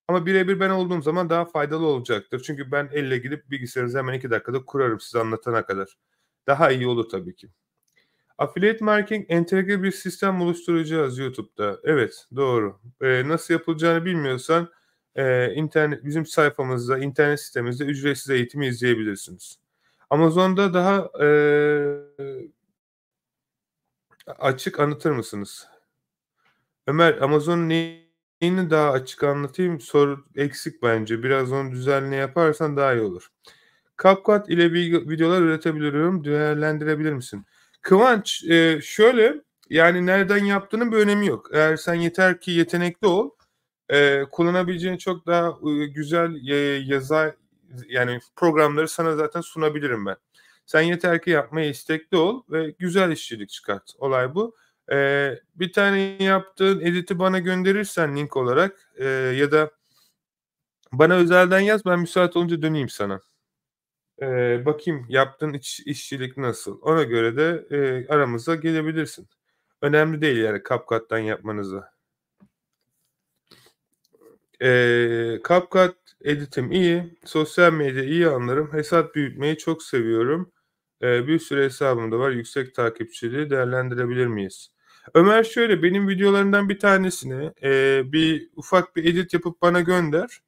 Ama 0.07 0.25
birebir 0.25 0.59
ben 0.59 0.69
olduğum 0.69 1.01
zaman 1.01 1.29
daha 1.29 1.45
faydalı 1.45 1.85
olacaktır. 1.85 2.43
Çünkü 2.45 2.71
ben 2.71 2.89
elle 2.93 3.17
gidip 3.17 3.49
bilgisayarınızı 3.51 3.97
hemen 3.97 4.13
iki 4.13 4.29
dakikada 4.31 4.65
kurarım 4.65 4.99
size 4.99 5.19
anlatana 5.19 5.65
kadar. 5.65 5.97
Daha 6.47 6.71
iyi 6.71 6.87
olur 6.87 7.09
tabii 7.09 7.35
ki. 7.35 7.49
Affiliate 8.37 8.85
marketing 8.85 9.25
entegre 9.29 9.83
bir 9.83 9.91
sistem 9.91 10.41
oluşturacağız 10.41 11.17
YouTube'da. 11.17 11.79
Evet 11.83 12.27
doğru. 12.35 12.79
Ee, 13.01 13.27
nasıl 13.27 13.53
yapılacağını 13.53 14.05
bilmiyorsan 14.05 14.69
e, 15.15 15.53
internet 15.53 16.05
bizim 16.05 16.25
sayfamızda, 16.25 16.97
internet 16.99 17.39
sitemizde 17.41 17.83
ücretsiz 17.83 18.29
eğitimi 18.29 18.67
izleyebilirsiniz. 18.67 19.59
Amazon'da 20.09 20.73
daha 20.73 21.11
e, 21.25 21.27
açık 24.39 24.79
anlatır 24.79 25.11
mısınız? 25.11 25.67
Ömer 26.87 27.17
Amazon 27.17 27.69
neyini 27.69 28.69
daha 28.69 28.91
açık 28.91 29.23
anlatayım? 29.23 29.81
Soru 29.81 30.25
eksik 30.35 30.83
bence. 30.83 31.23
Biraz 31.23 31.51
onu 31.51 31.71
düzenli 31.71 32.15
yaparsan 32.15 32.77
daha 32.77 32.93
iyi 32.93 33.01
olur. 33.01 33.27
CapCut 34.03 34.49
ile 34.49 34.73
videolar 34.73 35.41
üretebiliyorum. 35.41 36.23
Değerlendirebilir 36.23 37.13
misin? 37.13 37.45
Kıvanç 37.81 38.43
e, 38.43 38.79
şöyle 38.81 39.41
yani 39.69 40.05
nereden 40.05 40.45
yaptığının 40.45 40.91
bir 40.91 40.97
önemi 40.97 41.27
yok. 41.27 41.49
Eğer 41.53 41.75
sen 41.75 41.93
yeter 41.93 42.41
ki 42.41 42.51
yetenekli 42.51 43.07
ol 43.07 43.29
e, 43.89 44.23
kullanabileceğin 44.31 44.97
çok 44.97 45.27
daha 45.27 45.47
e, 45.47 45.85
güzel 45.85 46.47
e, 46.47 46.55
yazar 46.85 47.35
yani 47.89 48.19
programları 48.35 48.87
sana 48.87 49.15
zaten 49.15 49.41
sunabilirim 49.41 50.05
ben. 50.05 50.15
Sen 50.65 50.81
yeter 50.81 51.21
ki 51.21 51.29
yapmaya 51.29 51.69
istekli 51.69 52.17
ol 52.17 52.43
ve 52.49 52.75
güzel 52.79 53.11
işçilik 53.11 53.49
çıkart. 53.49 53.91
Olay 53.97 54.35
bu. 54.35 54.55
E, 54.91 55.39
bir 55.55 55.73
tane 55.73 55.99
yaptığın 56.23 56.79
editi 56.79 57.19
bana 57.19 57.39
gönderirsen 57.39 58.15
link 58.17 58.37
olarak 58.37 58.91
e, 58.95 59.05
ya 59.07 59.51
da 59.51 59.71
bana 60.91 61.13
özelden 61.15 61.59
yaz 61.59 61.85
ben 61.85 61.99
müsait 61.99 62.37
olunca 62.37 62.61
döneyim 62.61 62.89
sana. 62.89 63.21
Eee, 64.21 64.63
bakayım 64.65 65.05
yaptığın 65.09 65.53
iç 65.53 65.79
işçilik 65.85 66.37
nasıl? 66.37 66.79
Ona 66.81 67.03
göre 67.03 67.37
de, 67.37 67.67
eee, 67.71 68.07
aramıza 68.09 68.55
gelebilirsin. 68.55 69.27
Önemli 69.81 70.21
değil 70.21 70.37
yani 70.37 70.61
CapCut'tan 70.69 71.17
yapmanıza. 71.19 71.91
Eee, 74.61 75.41
CapCut 75.49 75.95
editim 76.25 76.71
iyi, 76.71 77.17
sosyal 77.25 77.73
medya 77.73 78.03
iyi 78.03 78.27
anlarım, 78.27 78.73
hesap 78.73 79.15
büyütmeyi 79.15 79.57
çok 79.57 79.83
seviyorum. 79.83 80.51
Eee, 81.03 81.23
bir 81.27 81.39
sürü 81.39 81.63
hesabım 81.63 82.11
da 82.11 82.19
var, 82.19 82.31
yüksek 82.31 82.75
takipçiliği 82.75 83.49
değerlendirebilir 83.49 84.27
miyiz? 84.27 84.69
Ömer 85.15 85.43
şöyle, 85.43 85.83
benim 85.83 86.09
videolarımdan 86.09 86.69
bir 86.69 86.79
tanesini, 86.79 87.51
eee, 87.63 88.03
bir 88.05 88.49
ufak 88.55 88.95
bir 88.95 89.05
edit 89.05 89.33
yapıp 89.33 89.61
bana 89.61 89.81
gönder. 89.81 90.41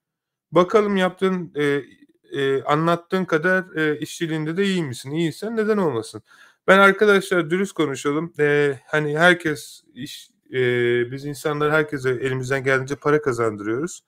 Bakalım 0.51 0.97
yaptığın, 0.97 1.53
eee 1.55 1.85
e, 2.33 2.63
anlattığın 2.63 3.25
kadar 3.25 3.75
e, 3.75 3.99
işçiliğinde 3.99 4.57
de 4.57 4.63
iyi 4.65 4.83
misin? 4.83 5.11
İyiysen 5.11 5.57
neden 5.57 5.77
olmasın? 5.77 6.23
Ben 6.67 6.79
arkadaşlar 6.79 7.49
dürüst 7.49 7.73
konuşalım. 7.73 8.33
E, 8.39 8.79
hani 8.87 9.19
herkes 9.19 9.83
iş, 9.93 10.29
e, 10.53 10.57
biz 11.11 11.25
insanlar 11.25 11.71
herkese 11.71 12.09
elimizden 12.09 12.63
geldiğince 12.63 12.95
para 12.95 13.21
kazandırıyoruz. 13.21 14.03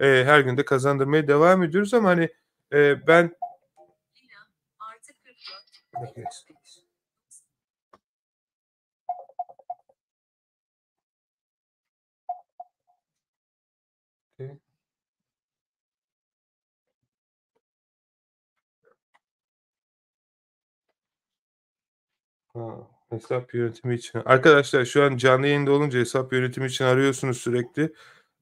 E, 0.00 0.06
her 0.06 0.40
günde 0.40 0.64
kazandırmaya 0.64 1.28
devam 1.28 1.62
ediyoruz 1.62 1.94
ama 1.94 2.08
hani 2.08 2.28
e, 2.72 3.06
ben 3.06 3.32
Okay. 14.38 14.58
Hesap 23.10 23.54
yönetimi 23.54 23.94
için. 23.94 24.22
Arkadaşlar 24.24 24.84
şu 24.84 25.04
an 25.04 25.16
canlı 25.16 25.46
yayında 25.46 25.72
olunca 25.72 25.98
hesap 25.98 26.32
yönetimi 26.32 26.66
için 26.66 26.84
arıyorsunuz 26.84 27.38
sürekli. 27.38 27.92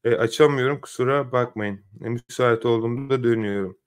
E, 0.05 0.15
açamıyorum 0.15 0.81
kusura 0.81 1.33
bakmayın. 1.33 1.81
E, 2.05 2.09
müsait 2.09 2.67
olduğumda 2.67 3.25
dönüyorum. 3.25 3.79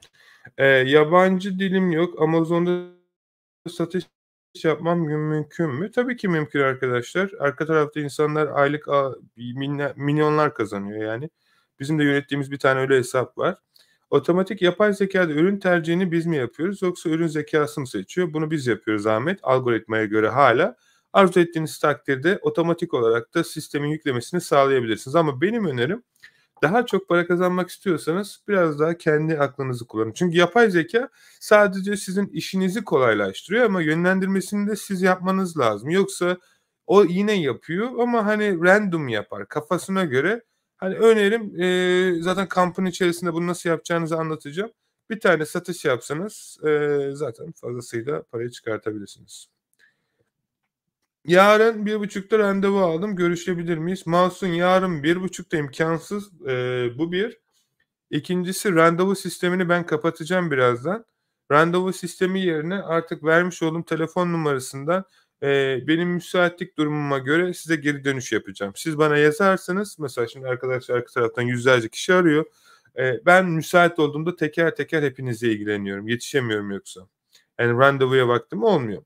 E, 0.58 0.66
yabancı 0.68 1.60
dilim 1.60 1.92
yok. 1.92 2.22
Amazon'da 2.22 2.98
satış 3.70 4.06
yapmam 4.64 5.00
mümkün 5.00 5.70
mü? 5.70 5.92
Tabii 5.92 6.18
ki 6.18 6.28
mümkün 6.28 6.60
arkadaşlar. 6.60 7.32
Arka 7.40 7.66
tarafta 7.66 8.00
insanlar 8.00 8.48
aylık 8.48 8.88
milyonlar 9.98 10.54
kazanıyor 10.54 11.04
yani. 11.04 11.30
Bizim 11.80 12.00
de 12.00 12.04
yönettiğimiz 12.04 12.52
bir 12.52 12.60
tane 12.60 12.80
öyle 12.80 12.98
hesap 12.98 13.38
var. 13.38 13.58
Otomatik 14.10 14.62
yapay 14.62 14.94
zekada 14.94 15.34
ürün 15.34 15.60
tercihini 15.60 16.12
biz 16.12 16.26
mi 16.26 16.38
yapıyoruz 16.38 16.82
yoksa 16.82 17.10
ürün 17.10 17.28
zekası 17.28 17.82
mı 17.82 17.88
seçiyor? 17.88 18.34
Bunu 18.34 18.52
biz 18.52 18.68
yapıyoruz 18.68 19.08
Ahmet. 19.08 19.40
Algoritmaya 19.44 20.06
göre 20.06 20.30
hala. 20.30 20.76
Arzu 21.14 21.40
ettiğiniz 21.40 21.80
takdirde 21.80 22.40
otomatik 22.42 22.94
olarak 22.94 23.34
da 23.34 23.44
sistemin 23.44 23.90
yüklemesini 23.90 24.42
sağlayabilirsiniz. 24.42 25.16
Ama 25.16 25.42
benim 25.42 25.66
önerim 25.66 26.04
daha 26.64 26.86
çok 26.86 27.10
para 27.10 27.28
kazanmak 27.28 27.70
istiyorsanız 27.70 28.44
biraz 28.48 28.80
daha 28.80 28.98
kendi 28.98 29.40
aklınızı 29.40 29.88
kullanın. 29.88 30.12
Çünkü 30.14 30.38
yapay 30.38 30.70
zeka 30.72 31.10
sadece 31.40 31.98
sizin 31.98 32.28
işinizi 32.28 32.84
kolaylaştırıyor 32.84 33.66
ama 33.66 33.82
yönlendirmesini 33.82 34.68
de 34.70 34.76
siz 34.76 35.02
yapmanız 35.02 35.58
lazım. 35.58 35.90
Yoksa 35.90 36.38
O 36.88 37.04
yine 37.04 37.34
yapıyor 37.42 38.00
ama 38.00 38.26
hani 38.26 38.60
random 38.64 39.08
yapar 39.08 39.48
kafasına 39.48 40.06
göre. 40.06 40.44
Hani 40.78 40.96
önerim 40.96 41.62
e, 41.62 42.22
zaten 42.22 42.48
kampın 42.48 42.86
içerisinde 42.86 43.34
bunu 43.34 43.48
nasıl 43.48 43.70
yapacağınızı 43.70 44.18
anlatacağım. 44.18 44.72
Bir 45.10 45.20
tane 45.20 45.46
satış 45.46 45.86
yapsanız 45.86 46.58
e, 46.68 47.00
zaten 47.14 47.52
fazlasıyla 47.52 48.24
parayı 48.24 48.50
çıkartabilirsiniz. 48.50 49.48
Yarın 51.26 51.86
bir 51.86 52.00
buçukta 52.00 52.40
randevu 52.40 52.80
aldım. 52.80 53.16
Görüşebilir 53.16 53.78
miyiz? 53.78 54.08
Masum 54.08 54.54
yarın 54.54 55.04
bir 55.04 55.22
buçukta 55.22 55.58
imkansız. 55.58 56.42
E, 56.48 56.90
bu 56.98 57.12
bir. 57.12 57.40
İkincisi 58.10 58.76
randevu 58.76 59.16
sistemini 59.16 59.70
ben 59.70 59.86
kapatacağım 59.86 60.52
birazdan. 60.52 61.06
Randevu 61.52 61.94
sistemi 61.94 62.42
yerine 62.42 62.76
artık 62.76 63.24
vermiş 63.24 63.64
olduğum 63.64 63.84
telefon 63.86 64.34
numarasından 64.34 65.06
e, 65.44 65.80
benim 65.88 66.10
müsaitlik 66.10 66.78
durumuma 66.78 67.18
göre 67.18 67.54
size 67.54 67.76
geri 67.76 68.04
dönüş 68.04 68.32
yapacağım. 68.32 68.74
Siz 68.76 68.98
bana 68.98 69.18
yazarsanız 69.18 70.00
mesela 70.00 70.28
şimdi 70.28 70.48
arkadaşlar 70.48 70.96
arka 70.96 71.12
taraftan 71.14 71.42
yüzlerce 71.42 71.90
kişi 71.90 72.14
arıyor. 72.14 72.46
E, 72.98 73.26
ben 73.26 73.46
müsait 73.46 74.00
olduğumda 74.00 74.36
teker 74.36 74.76
teker 74.76 75.04
hepinizle 75.04 75.52
ilgileniyorum. 75.52 76.08
Yetişemiyorum 76.08 76.72
yoksa. 76.72 77.02
Yani 77.60 77.80
randevuya 77.80 78.28
vaktim 78.28 78.64
olmuyor. 78.64 79.04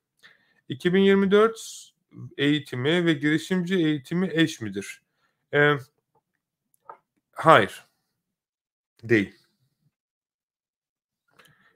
2024 0.69 1.91
eğitimi 2.37 3.05
ve 3.05 3.13
girişimci 3.13 3.75
eğitimi 3.75 4.29
eş 4.33 4.61
midir? 4.61 5.01
E, 5.53 5.73
hayır. 7.31 7.85
Değil. 9.03 9.35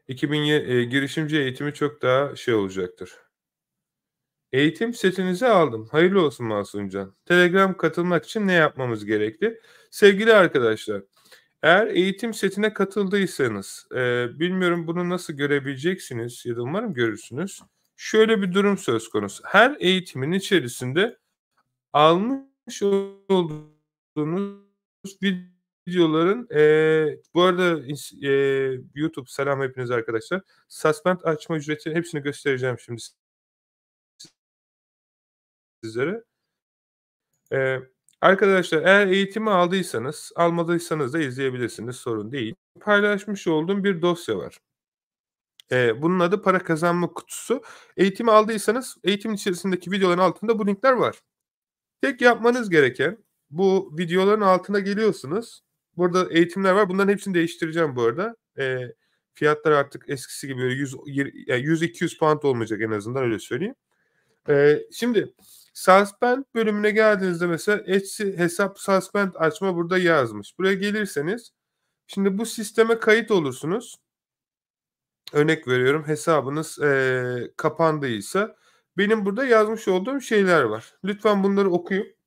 2000 0.07 0.43
e, 0.43 0.83
girişimci 0.83 1.37
eğitimi 1.37 1.73
çok 1.73 2.01
daha 2.01 2.35
şey 2.35 2.53
olacaktır. 2.53 3.24
Eğitim 4.55 4.93
setinizi 4.93 5.47
aldım. 5.47 5.87
Hayırlı 5.91 6.21
olsun 6.25 6.45
Masumcan. 6.45 7.15
Telegram 7.25 7.77
katılmak 7.77 8.25
için 8.25 8.47
ne 8.47 8.53
yapmamız 8.53 9.05
gerekli? 9.05 9.59
Sevgili 9.91 10.33
arkadaşlar, 10.33 11.01
eğer 11.63 11.87
eğitim 11.87 12.33
setine 12.33 12.73
katıldıysanız, 12.73 13.87
e, 13.95 14.27
bilmiyorum 14.39 14.87
bunu 14.87 15.09
nasıl 15.09 15.33
görebileceksiniz 15.33 16.45
ya 16.45 16.55
da 16.55 16.61
umarım 16.61 16.93
görürsünüz. 16.93 17.61
Şöyle 17.97 18.41
bir 18.41 18.53
durum 18.53 18.77
söz 18.77 19.09
konusu. 19.09 19.43
Her 19.47 19.75
eğitimin 19.79 20.31
içerisinde 20.31 21.17
almış 21.93 22.83
olduğunuz 23.29 24.61
videoların 25.87 26.47
e, 26.55 27.17
bu 27.33 27.41
arada 27.41 27.79
e, 28.27 28.31
YouTube 28.95 29.27
selam 29.29 29.61
hepiniz 29.61 29.91
arkadaşlar. 29.91 30.41
Suspend 30.67 31.19
açma 31.23 31.57
ücreti 31.57 31.95
hepsini 31.95 32.21
göstereceğim 32.21 32.79
şimdi 32.79 33.01
sizlere. 35.85 36.23
Ee, 37.53 37.79
arkadaşlar 38.21 38.83
eğer 38.83 39.07
eğitimi 39.07 39.49
aldıysanız, 39.49 40.31
almadıysanız 40.35 41.13
da 41.13 41.19
izleyebilirsiniz. 41.19 41.95
Sorun 41.95 42.31
değil. 42.31 42.55
Paylaşmış 42.81 43.47
olduğum 43.47 43.83
bir 43.83 44.01
dosya 44.01 44.37
var. 44.37 44.59
Ee, 45.71 46.01
bunun 46.01 46.19
adı 46.19 46.41
para 46.41 46.59
kazanma 46.63 47.07
kutusu. 47.13 47.63
Eğitimi 47.97 48.31
aldıysanız 48.31 48.97
eğitim 49.03 49.33
içerisindeki 49.33 49.91
videoların 49.91 50.21
altında 50.21 50.59
bu 50.59 50.67
linkler 50.67 50.93
var. 50.93 51.21
Tek 52.01 52.21
yapmanız 52.21 52.69
gereken 52.69 53.17
bu 53.49 53.93
videoların 53.97 54.41
altına 54.41 54.79
geliyorsunuz. 54.79 55.61
Burada 55.97 56.27
eğitimler 56.31 56.71
var. 56.71 56.89
Bunların 56.89 57.11
hepsini 57.13 57.33
değiştireceğim 57.33 57.95
bu 57.95 58.03
arada. 58.03 58.35
Ee, 58.59 58.93
fiyatlar 59.33 59.71
artık 59.71 60.09
eskisi 60.09 60.47
gibi 60.47 60.61
100 60.61 60.93
100-200 60.93 62.19
pound 62.19 62.43
olmayacak 62.43 62.81
en 62.81 62.91
azından 62.91 63.23
öyle 63.23 63.39
söyleyeyim. 63.39 63.75
Ee, 64.49 64.81
şimdi 64.91 65.33
Suspend 65.75 66.43
bölümüne 66.55 66.91
geldiğinizde 66.91 67.47
mesela 67.47 67.83
Etsy 67.87 68.23
hesap 68.23 68.79
suspend 68.79 69.31
açma 69.35 69.75
burada 69.75 69.97
yazmış. 69.97 70.59
Buraya 70.59 70.73
gelirseniz 70.73 71.51
şimdi 72.07 72.37
bu 72.37 72.45
sisteme 72.45 72.99
kayıt 72.99 73.31
olursunuz. 73.31 73.95
Örnek 75.33 75.67
veriyorum 75.67 76.07
hesabınız 76.07 76.79
e, 76.79 77.51
kapandıysa 77.57 78.55
benim 78.97 79.25
burada 79.25 79.45
yazmış 79.45 79.87
olduğum 79.87 80.21
şeyler 80.21 80.63
var. 80.63 80.93
Lütfen 81.03 81.43
bunları 81.43 81.71
okuyup 81.71 82.17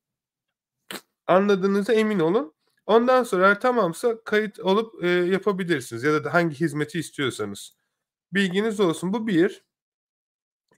anladığınıza 1.27 1.93
emin 1.93 2.19
olun. 2.19 2.53
Ondan 2.85 3.23
sonra 3.23 3.59
tamamsa 3.59 4.23
kayıt 4.23 4.59
olup 4.59 5.03
e, 5.03 5.07
yapabilirsiniz 5.09 6.03
ya 6.03 6.23
da 6.23 6.33
hangi 6.33 6.55
hizmeti 6.59 6.99
istiyorsanız. 6.99 7.75
Bilginiz 8.33 8.79
olsun. 8.79 9.13
Bu 9.13 9.27
bir. 9.27 9.63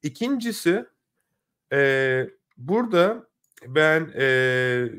İkincisi 0.04 0.86
e, 1.74 2.41
Burada 2.58 3.28
ben 3.68 4.14
e, 4.16 4.90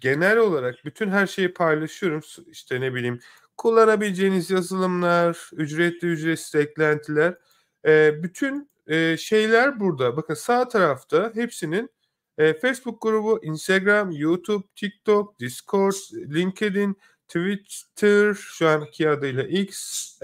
genel 0.00 0.38
olarak 0.38 0.74
bütün 0.84 1.08
her 1.08 1.26
şeyi 1.26 1.54
paylaşıyorum. 1.54 2.20
İşte 2.46 2.80
ne 2.80 2.94
bileyim 2.94 3.20
kullanabileceğiniz 3.56 4.50
yazılımlar, 4.50 5.50
ücretli 5.52 6.08
ücretsiz 6.08 6.54
eklentiler. 6.54 7.38
E, 7.86 8.22
bütün 8.22 8.70
e, 8.86 9.16
şeyler 9.16 9.80
burada. 9.80 10.16
Bakın 10.16 10.34
sağ 10.34 10.68
tarafta 10.68 11.32
hepsinin 11.34 11.90
e, 12.38 12.54
Facebook 12.54 13.02
grubu, 13.02 13.40
Instagram, 13.44 14.10
YouTube, 14.10 14.64
TikTok, 14.76 15.38
Discord, 15.38 15.94
LinkedIn, 16.14 16.96
Twitter, 17.28 18.34
şu 18.34 18.68
anki 18.68 19.10
adıyla 19.10 19.42
X, 19.42 19.76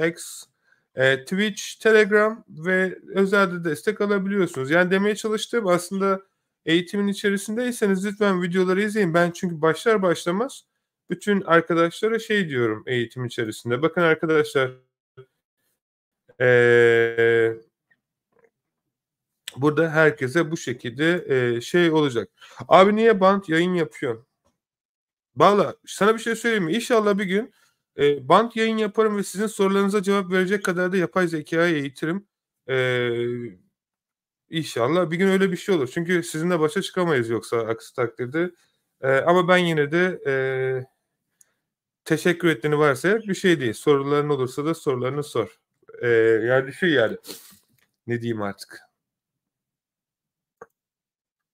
X, 0.08 0.44
e, 0.94 1.24
Twitch, 1.24 1.62
Telegram 1.80 2.44
ve 2.48 2.98
özelde 3.14 3.70
destek 3.70 4.00
alabiliyorsunuz. 4.00 4.70
Yani 4.70 4.90
demeye 4.90 5.16
çalıştığım 5.16 5.66
aslında 5.66 6.22
eğitimin 6.68 7.08
içerisindeyseniz 7.08 8.06
lütfen 8.06 8.42
videoları 8.42 8.82
izleyin. 8.82 9.14
Ben 9.14 9.30
çünkü 9.30 9.62
başlar 9.62 10.02
başlamaz 10.02 10.64
bütün 11.10 11.40
arkadaşlara 11.40 12.18
şey 12.18 12.48
diyorum 12.48 12.84
eğitim 12.86 13.24
içerisinde. 13.24 13.82
Bakın 13.82 14.00
arkadaşlar 14.00 14.72
ee, 16.40 17.54
burada 19.56 19.90
herkese 19.90 20.50
bu 20.50 20.56
şekilde 20.56 21.24
e, 21.28 21.60
şey 21.60 21.90
olacak. 21.90 22.28
Abi 22.68 22.96
niye 22.96 23.20
bant 23.20 23.48
yayın 23.48 23.74
yapıyorsun? 23.74 24.26
Valla 25.36 25.76
sana 25.86 26.14
bir 26.14 26.20
şey 26.20 26.36
söyleyeyim 26.36 26.64
mi? 26.64 26.74
İnşallah 26.74 27.18
bir 27.18 27.24
gün 27.24 27.52
e, 27.98 28.28
bant 28.28 28.56
yayın 28.56 28.76
yaparım 28.76 29.16
ve 29.16 29.22
sizin 29.22 29.46
sorularınıza 29.46 30.02
cevap 30.02 30.32
verecek 30.32 30.64
kadar 30.64 30.92
da 30.92 30.96
yapay 30.96 31.28
zekayı 31.28 31.76
eğitirim. 31.76 32.26
Eee 32.68 33.58
İnşallah 34.50 35.10
bir 35.10 35.16
gün 35.16 35.28
öyle 35.28 35.52
bir 35.52 35.56
şey 35.56 35.74
olur. 35.74 35.90
Çünkü 35.94 36.22
sizinle 36.22 36.60
başa 36.60 36.82
çıkamayız 36.82 37.28
yoksa 37.30 37.58
aksi 37.58 37.94
takdirde. 37.94 38.50
Ee, 39.00 39.08
ama 39.08 39.48
ben 39.48 39.56
yine 39.56 39.92
de 39.92 40.20
e, 40.26 40.32
teşekkür 42.04 42.48
ettiğini 42.48 42.78
varsa 42.78 43.18
bir 43.18 43.34
şey 43.34 43.60
değil. 43.60 43.72
Soruların 43.72 44.28
olursa 44.28 44.64
da 44.64 44.74
sorularını 44.74 45.22
sor. 45.24 45.60
Ee, 46.02 46.08
yani 46.48 46.74
şey 46.74 46.90
yani 46.90 47.16
ne 48.06 48.20
diyeyim 48.20 48.42
artık. 48.42 48.80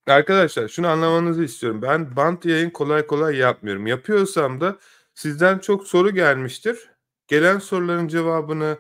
Arkadaşlar 0.07 0.69
şunu 0.69 0.89
anlamanızı 0.89 1.45
istiyorum. 1.45 1.83
Ben 1.83 2.17
bant 2.17 2.45
yayın 2.47 2.71
kolay 2.71 3.07
kolay 3.07 3.37
yapmıyorum. 3.37 3.87
Yapıyorsam 3.87 4.61
da 4.61 4.79
sizden 5.15 5.59
çok 5.59 5.89
soru 5.89 6.11
gelmiştir. 6.11 6.91
Gelen 7.29 7.59
soruların 7.59 8.09
cevabını 8.09 8.79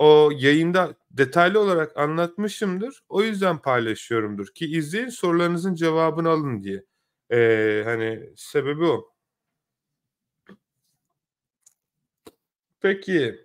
o 0.00 0.30
yayında 0.36 0.94
detaylı 1.10 1.60
olarak 1.60 1.96
anlatmışımdır. 1.96 3.04
O 3.08 3.22
yüzden 3.22 3.58
paylaşıyorumdur 3.58 4.46
ki 4.54 4.66
izleyin 4.66 5.08
sorularınızın 5.08 5.74
cevabını 5.74 6.30
alın 6.30 6.62
diye. 6.64 6.84
Ee, 7.32 7.82
hani 7.86 8.30
sebebi 8.36 8.84
o. 8.84 9.12
Peki 12.80 13.44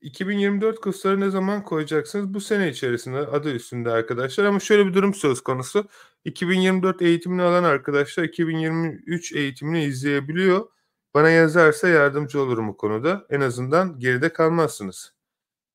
2024 0.00 0.80
kursları 0.80 1.20
ne 1.20 1.30
zaman 1.30 1.64
koyacaksınız? 1.64 2.34
Bu 2.34 2.40
sene 2.40 2.68
içerisinde 2.68 3.18
adı 3.18 3.54
üstünde 3.54 3.90
arkadaşlar. 3.90 4.44
Ama 4.44 4.60
şöyle 4.60 4.86
bir 4.86 4.94
durum 4.94 5.14
söz 5.14 5.40
konusu. 5.40 5.88
2024 6.24 7.02
eğitimini 7.02 7.42
alan 7.42 7.64
arkadaşlar 7.64 8.24
2023 8.24 9.32
eğitimini 9.32 9.84
izleyebiliyor. 9.84 10.68
Bana 11.14 11.30
yazarsa 11.30 11.88
yardımcı 11.88 12.40
olurum 12.42 12.68
bu 12.68 12.76
konuda. 12.76 13.26
En 13.30 13.40
azından 13.40 13.98
geride 13.98 14.32
kalmazsınız. 14.32 15.12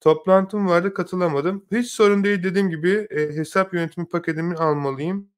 Toplantım 0.02 0.68
vardı 0.68 0.94
katılamadım. 0.94 1.66
Hiç 1.72 1.92
sorun 1.92 2.24
değil 2.24 2.44
dediğim 2.44 2.70
gibi 2.70 3.08
e, 3.10 3.20
hesap 3.36 3.74
yönetimi 3.74 4.10
paketimi 4.10 4.56
almalıyım. 4.56 5.30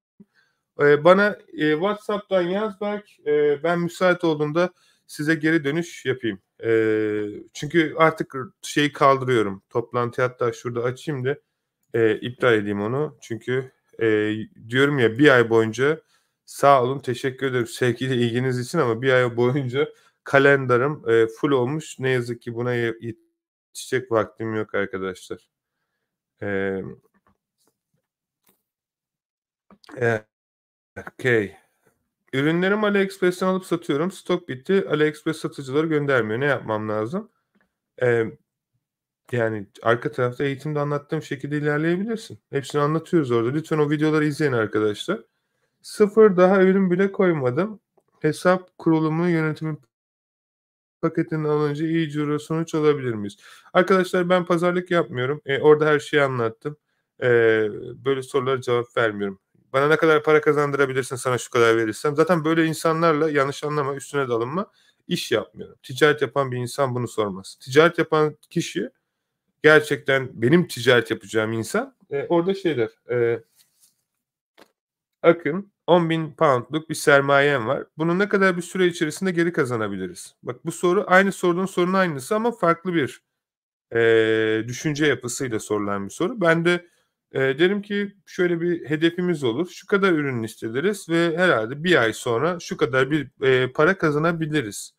E, 0.81 1.03
bana 1.03 1.37
e, 1.53 1.71
WhatsApp'tan 1.71 2.41
yaz 2.41 2.81
Berk. 2.81 3.19
E, 3.27 3.63
ben 3.63 3.79
müsait 3.79 4.23
olduğunda 4.23 4.69
size 5.07 5.35
geri 5.35 5.63
dönüş 5.63 6.05
yapayım. 6.05 6.39
E, 6.63 6.69
çünkü 7.53 7.93
artık 7.97 8.35
şeyi 8.61 8.93
kaldırıyorum. 8.93 9.63
Toplantı 9.69 10.21
hatta 10.21 10.53
şurada 10.53 10.83
açayım 10.83 11.25
da 11.25 11.37
e, 11.93 12.15
iptal 12.15 12.53
edeyim 12.53 12.81
onu. 12.81 13.17
Çünkü 13.21 13.71
e, 14.01 14.33
diyorum 14.69 14.99
ya 14.99 15.17
bir 15.17 15.29
ay 15.29 15.49
boyunca 15.49 16.01
Sağ 16.47 16.83
olun, 16.83 16.99
teşekkür 16.99 17.47
ederim 17.47 17.67
sevgili 17.67 18.15
ilginiz 18.25 18.59
için 18.59 18.79
ama 18.79 19.01
bir 19.01 19.13
ay 19.13 19.37
boyunca 19.37 19.89
kalendarım 20.23 21.09
e, 21.09 21.27
full 21.27 21.51
olmuş. 21.51 21.99
Ne 21.99 22.09
yazık 22.09 22.41
ki 22.41 22.55
buna 22.55 22.73
yetişecek 22.73 24.11
vaktim 24.11 24.55
yok 24.55 24.75
arkadaşlar. 24.75 25.49
E, 26.43 26.81
Eee, 30.01 30.25
okay. 30.97 31.55
Ürünlerimi 32.33 32.85
AliExpress'ten 32.87 33.47
alıp 33.47 33.65
satıyorum. 33.65 34.11
Stok 34.11 34.49
bitti. 34.49 34.85
AliExpress 34.89 35.37
satıcıları 35.37 35.87
göndermiyor. 35.87 36.39
Ne 36.39 36.45
yapmam 36.45 36.89
lazım? 36.89 37.31
Emm, 37.97 38.37
yani 39.31 39.67
arka 39.83 40.11
tarafta 40.11 40.43
eğitimde 40.43 40.79
anlattığım 40.79 41.21
şekilde 41.21 41.57
ilerleyebilirsin. 41.57 42.39
Hepsini 42.51 42.81
anlatıyoruz 42.81 43.31
orada. 43.31 43.51
Lütfen 43.51 43.77
o 43.79 43.89
videoları 43.91 44.25
izleyin 44.25 44.53
arkadaşlar. 44.53 45.23
Sıfır 45.87 46.37
daha 46.37 46.61
ürün 46.63 46.91
bile 46.91 47.11
koymadım. 47.11 47.79
Hesap 48.21 48.77
kurulumu 48.77 49.29
yönetimi 49.29 49.77
paketini 51.01 51.47
alınca 51.47 51.85
iyi 51.87 52.09
ciro 52.11 52.39
sonuç 52.39 52.75
alabilir 52.75 53.13
miyiz? 53.13 53.37
Arkadaşlar 53.73 54.29
ben 54.29 54.45
pazarlık 54.45 54.91
yapmıyorum. 54.91 55.41
Eee, 55.45 55.59
orada 55.61 55.85
her 55.85 55.99
şeyi 55.99 56.23
anlattım. 56.23 56.77
Eee, 57.21 57.69
böyle 58.05 58.21
sorulara 58.21 58.61
cevap 58.61 58.97
vermiyorum. 58.97 59.39
Bana 59.73 59.87
ne 59.87 59.97
kadar 59.97 60.23
para 60.23 60.41
kazandırabilirsin 60.41 61.15
sana 61.15 61.37
şu 61.37 61.49
kadar 61.51 61.77
verirsem. 61.77 62.15
Zaten 62.15 62.45
böyle 62.45 62.65
insanlarla 62.65 63.29
yanlış 63.29 63.63
anlama, 63.63 63.95
üstüne 63.95 64.29
de 64.29 64.33
alınma, 64.33 64.71
iş 65.07 65.31
yapmıyorum. 65.31 65.75
Ticaret 65.83 66.21
yapan 66.21 66.51
bir 66.51 66.57
insan 66.57 66.95
bunu 66.95 67.07
sormaz. 67.07 67.55
Ticaret 67.61 67.97
yapan 67.97 68.37
kişi 68.49 68.89
gerçekten 69.63 70.29
benim 70.33 70.67
ticaret 70.67 71.11
yapacağım 71.11 71.53
insan, 71.53 71.95
eee, 72.11 72.27
orada 72.29 72.55
şey 72.55 72.77
der, 72.77 72.89
eee 73.11 73.43
"Akın, 75.21 75.71
£10.000'luk 75.87 76.89
bir 76.89 76.95
sermayem 76.95 77.67
var. 77.67 77.83
Bunu 77.97 78.19
ne 78.19 78.29
kadar 78.29 78.57
bir 78.57 78.61
süre 78.61 78.87
içerisinde 78.87 79.31
geri 79.31 79.53
kazanabiliriz?" 79.53 80.35
Bak 80.43 80.65
bu 80.65 80.71
soru 80.71 81.03
aynı 81.07 81.31
sorduğun 81.31 81.65
sorunun 81.65 81.93
aynısı 81.93 82.35
ama 82.35 82.51
farklı 82.51 82.93
bir, 82.93 83.21
eee, 83.95 84.65
düşünce 84.69 85.07
yapısıyla 85.07 85.59
sorulan 85.59 86.05
bir 86.05 86.11
soru. 86.11 86.41
Ben 86.41 86.65
de, 86.65 86.87
eee, 87.35 87.59
derim 87.59 87.81
ki 87.81 88.15
şöyle 88.25 88.61
bir 88.61 88.85
hedefimiz 88.89 89.45
olur. 89.45 89.69
Şu 89.71 89.87
kadar 89.87 90.13
ürün 90.13 90.43
listeleriz 90.43 91.09
ve 91.09 91.37
herhâlde 91.37 91.85
1 91.85 92.01
ay 92.03 92.13
sonra 92.13 92.59
şu 92.61 92.77
kadar 92.77 93.11
bir, 93.11 93.29
eee, 93.43 93.71
para 93.75 93.97
kazanabiliriz. 93.99 94.93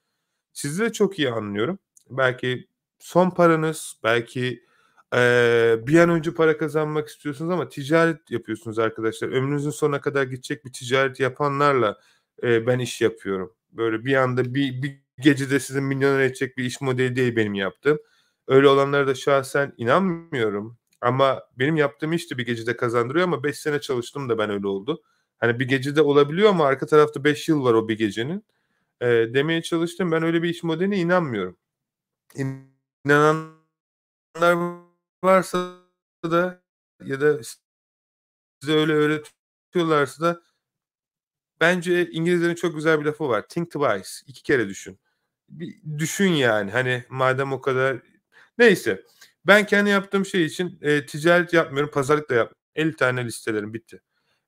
Sizi 0.53 0.85
de 0.85 0.93
çok 0.93 1.19
iyi 1.19 1.31
anlıyorum. 1.31 1.79
Belki 2.11 2.69
son 3.01 3.31
paranız, 3.31 3.95
belki, 4.05 4.65
bir 5.87 5.99
an 5.99 6.11
önce 6.11 6.35
para 6.35 6.59
kazanmak 6.59 7.09
istiyorsunuz 7.09 7.51
ama 7.51 7.69
ticaret 7.69 8.31
yapıyorsunuz 8.31 8.79
arkadaşlar. 8.79 9.29
Ömrünüzün 9.29 9.71
sonuna 9.71 10.01
kadar 10.01 10.23
gidecek 10.25 10.65
bir 10.65 10.73
ticaret 10.73 11.21
yapanlarla, 11.21 11.99
ben 12.43 12.79
iş 12.79 13.01
yapıyorum. 13.01 13.55
Böyle 13.73 14.05
bir 14.05 14.15
anda 14.17 14.55
bir 14.55 14.83
bir 14.83 15.01
gecede 15.21 15.61
sizi 15.61 15.81
milyoner 15.81 16.21
edecek 16.21 16.57
bir 16.59 16.65
iş 16.65 16.81
modeli 16.81 17.17
değil 17.17 17.37
benim 17.37 17.55
yaptığım. 17.55 17.99
Öyle 18.49 18.69
olanlara 18.69 19.07
da 19.07 19.15
şahsen 19.15 19.73
inanmıyorum 19.77 20.79
ama 21.01 21.43
benim 21.59 21.77
yaptığım 21.77 22.13
iş 22.13 22.31
de 22.31 22.39
bir 22.39 22.47
gecede 22.47 22.77
kazandırıyor 22.77 23.25
ama 23.25 23.45
5 23.45 23.59
sene 23.59 23.81
çalıştım 23.81 24.29
da 24.29 24.39
ben 24.39 24.51
öyle 24.51 24.67
oldu. 24.67 25.03
Hani 25.39 25.61
bir 25.61 25.69
gecede 25.69 26.03
olabiliyor 26.03 26.51
ama 26.51 26.67
arka 26.67 26.87
tarafta 26.87 27.25
5 27.25 27.49
yıl 27.49 27.65
var 27.65 27.75
o 27.75 27.89
bir 27.89 27.99
gecenin. 27.99 28.45
Eee, 29.03 29.35
demeye 29.35 29.63
çalıştığım 29.63 30.13
ben 30.13 30.23
öyle 30.23 30.43
bir 30.43 30.49
iş 30.51 30.63
modeline 30.63 30.99
inanmıyorum. 30.99 31.57
İnananlar 33.07 33.55
varsa 35.25 35.77
da 36.25 36.63
ya 37.05 37.21
da 37.21 37.39
size 38.61 38.73
öyle 38.73 38.93
öğretiyorlarsa 38.93 40.23
da 40.25 40.41
bence 41.61 42.11
İngilizlerin 42.11 42.55
çok 42.55 42.75
güzel 42.75 43.01
bir 43.01 43.05
lafı 43.05 43.29
var. 43.29 43.45
Think 43.49 43.71
twice. 43.71 44.09
2 44.27 44.43
kere 44.43 44.69
düşün. 44.69 44.99
Bir 45.49 45.75
düşün 45.99 46.29
yani. 46.33 46.71
Hani 46.71 47.05
madem 47.09 47.53
o 47.53 47.61
kadar 47.61 47.97
Neyse. 48.59 49.03
Ben 49.47 49.67
kendi 49.67 49.91
yaptığım 49.91 50.27
şey 50.27 50.45
için, 50.45 50.79
eee, 50.83 51.07
ticaret 51.07 51.53
yapmıyorum, 51.55 51.91
pazarlık 51.93 52.31
da 52.31 52.35
yapmıyorum. 52.35 52.57
50 52.77 52.97
tane 52.97 53.25
listelerim 53.25 53.75
bitti 53.75 54.01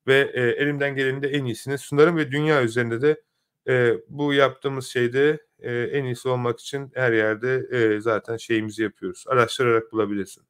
ve, 0.09 0.33
eee, 0.37 0.42
elimden 0.64 0.96
gelenin 0.96 1.22
de 1.22 1.28
en 1.28 1.46
iyisini 1.46 1.78
sunarım 1.78 2.16
ve 2.18 2.33
dünya 2.33 2.64
üzerinde 2.64 3.02
de, 3.02 3.22
eee, 3.68 3.98
bu 4.09 4.35
yaptığımız 4.35 4.87
şeyde, 4.88 5.40
eee, 5.62 5.90
en 5.94 6.04
iyisi 6.04 6.28
olmak 6.30 6.61
için 6.61 6.92
her 6.94 7.12
yerde, 7.12 7.68
eee, 7.72 8.00
zaten 8.02 8.38
şeyimizi 8.38 8.85
yapıyoruz. 8.85 9.24
Araştırarak 9.28 9.92
bulabilirsin. 9.92 10.44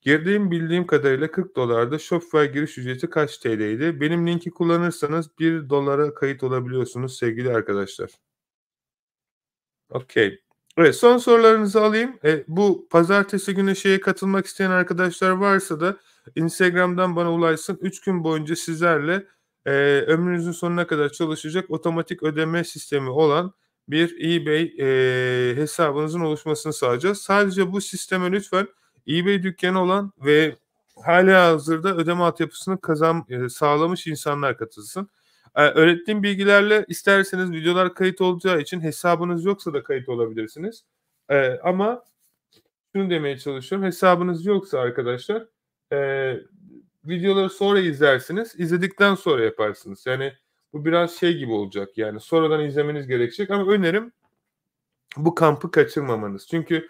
Girdiğim 0.00 0.50
bildiğim 0.50 0.86
kadarıyla 0.86 1.30
$40'da 1.30 1.98
Shopify 1.98 2.44
giriş 2.52 2.78
ücreti 2.78 3.10
kaç 3.10 3.38
TL'ydi? 3.38 4.00
Benim 4.00 4.26
linki 4.26 4.50
kullanırsanız 4.50 5.38
$1'a 5.38 6.14
kayıt 6.14 6.42
olabiliyorsunuz 6.42 7.16
sevgili 7.18 7.50
arkadaşlar. 7.54 8.10
Okay. 9.90 10.38
Evet, 10.78 10.96
son 10.96 11.18
sorularınızı 11.18 11.80
alayım. 11.82 12.18
Eee, 12.24 12.44
bu 12.48 12.88
pazartesi 12.90 13.54
günü 13.54 13.76
şeye 13.76 14.00
katılmak 14.00 14.46
isteyen 14.46 14.70
arkadaşlar 14.70 15.30
varsa 15.30 15.80
da 15.80 15.96
Instagram'dan 16.36 17.16
bana 17.16 17.32
ulaşsın. 17.32 17.78
3 17.82 18.00
gün 18.00 18.24
boyunca 18.24 18.56
sizlerle, 18.56 19.26
eee, 19.66 20.00
ömrünüzün 20.06 20.52
sonuna 20.52 20.86
kadar 20.86 21.08
çalışacak 21.08 21.70
otomatik 21.70 22.22
ödeme 22.22 22.64
sistemi 22.64 23.10
olan 23.10 23.52
bir 23.88 24.16
eBay, 24.34 24.62
eee, 24.64 25.56
hesabınızın 25.56 26.20
oluşmasını 26.20 26.72
sağlayacağız. 26.72 27.18
Sadece 27.22 27.72
bu 27.72 27.80
sisteme 27.80 28.32
lütfen 28.32 28.68
eBay 29.08 29.42
dükkânı 29.42 29.82
olan 29.82 30.12
ve 30.24 30.56
hâlihazırda 31.04 31.96
ödeme 31.96 32.22
altyapısını 32.24 32.80
kazan 32.80 33.24
eee, 33.28 33.48
sağlamış 33.48 34.06
insanlar 34.06 34.56
katılsın. 34.58 35.08
Eee, 35.58 35.64
öğrettiğim 35.74 36.22
bilgilerle 36.22 36.84
isterseniz 36.88 37.50
videolar 37.52 37.94
kayıt 37.94 38.20
olacağı 38.20 38.60
için 38.60 38.80
hesabınız 38.80 39.44
yoksa 39.44 39.72
da 39.74 39.82
kayıt 39.82 40.08
olabilirsiniz. 40.08 40.84
Eee, 41.30 41.60
ama 41.64 42.02
şunu 42.96 43.10
demeye 43.10 43.38
çalışıyorum, 43.38 43.86
hesabınız 43.86 44.46
yoksa 44.46 44.78
arkadaşlar, 44.80 45.46
eee, 45.92 46.42
videoları 47.04 47.50
sonra 47.50 47.80
izlersiniz, 47.80 48.54
izledikten 48.60 49.14
sonra 49.14 49.44
yaparsınız. 49.44 50.06
Yani 50.06 50.32
bu 50.72 50.84
biraz 50.84 51.12
şey 51.16 51.38
gibi 51.38 51.52
olacak, 51.52 51.98
yani 51.98 52.20
sonradan 52.20 52.64
izlemeniz 52.64 53.06
gerekecek 53.06 53.50
ama 53.50 53.72
önerim 53.72 54.12
bu 55.16 55.34
kampı 55.34 55.70
kaçırmamanız. 55.70 56.46
Çünkü, 56.48 56.88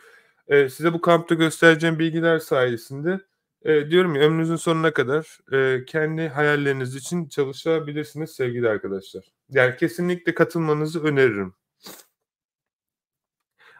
eee, 0.51 0.69
size 0.69 0.93
bu 0.93 1.01
kampta 1.01 1.35
göstereceğim 1.35 1.99
bilgiler 1.99 2.38
sayesinde, 2.38 3.21
eee, 3.64 3.91
diyorum 3.91 4.14
ya 4.17 4.23
ömrünüzün 4.23 4.57
sonuna 4.57 4.93
kadar, 4.93 5.38
eee, 5.53 5.85
kendi 5.87 6.29
hayalleriniz 6.29 6.97
için 6.97 7.29
çalışabilirsiniz 7.29 8.31
sevgili 8.31 8.69
arkadaşlar. 8.69 9.25
Yani 9.51 9.77
kesinlikle 9.77 10.35
katılmanızı 10.35 11.05
öneririm. 11.05 11.55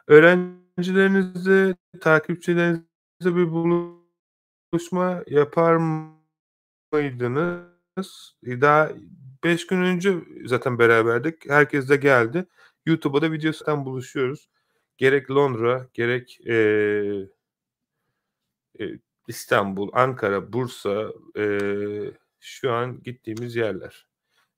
Öğrencilerinizle, 0.07 1.77
takipçilerinizle 2.01 2.87
bir 3.37 3.51
buluşma 4.73 5.25
yapar 5.29 5.77
mıydınız? 6.93 8.37
Daha 8.45 8.91
5 9.45 9.67
gün 9.67 9.83
önce 9.83 10.15
zaten 10.47 10.79
beraberdik. 10.79 11.51
Herkes 11.51 11.89
de 11.89 11.97
geldi. 11.97 12.47
YouTube'a 12.87 13.23
da 13.23 13.33
video 13.33 13.53
buluşuyoruz. 13.85 14.49
Gerek 14.99 15.31
Londra 15.31 15.89
gerek, 15.95 16.39
eee 16.41 17.29
eee, 18.79 18.99
İstanbul, 19.29 19.91
Ankara, 19.93 20.53
Bursa, 20.53 21.13
eee, 21.37 22.13
şu 22.41 22.73
an 22.73 23.03
gittiğimiz 23.03 23.57
yerler. 23.57 24.07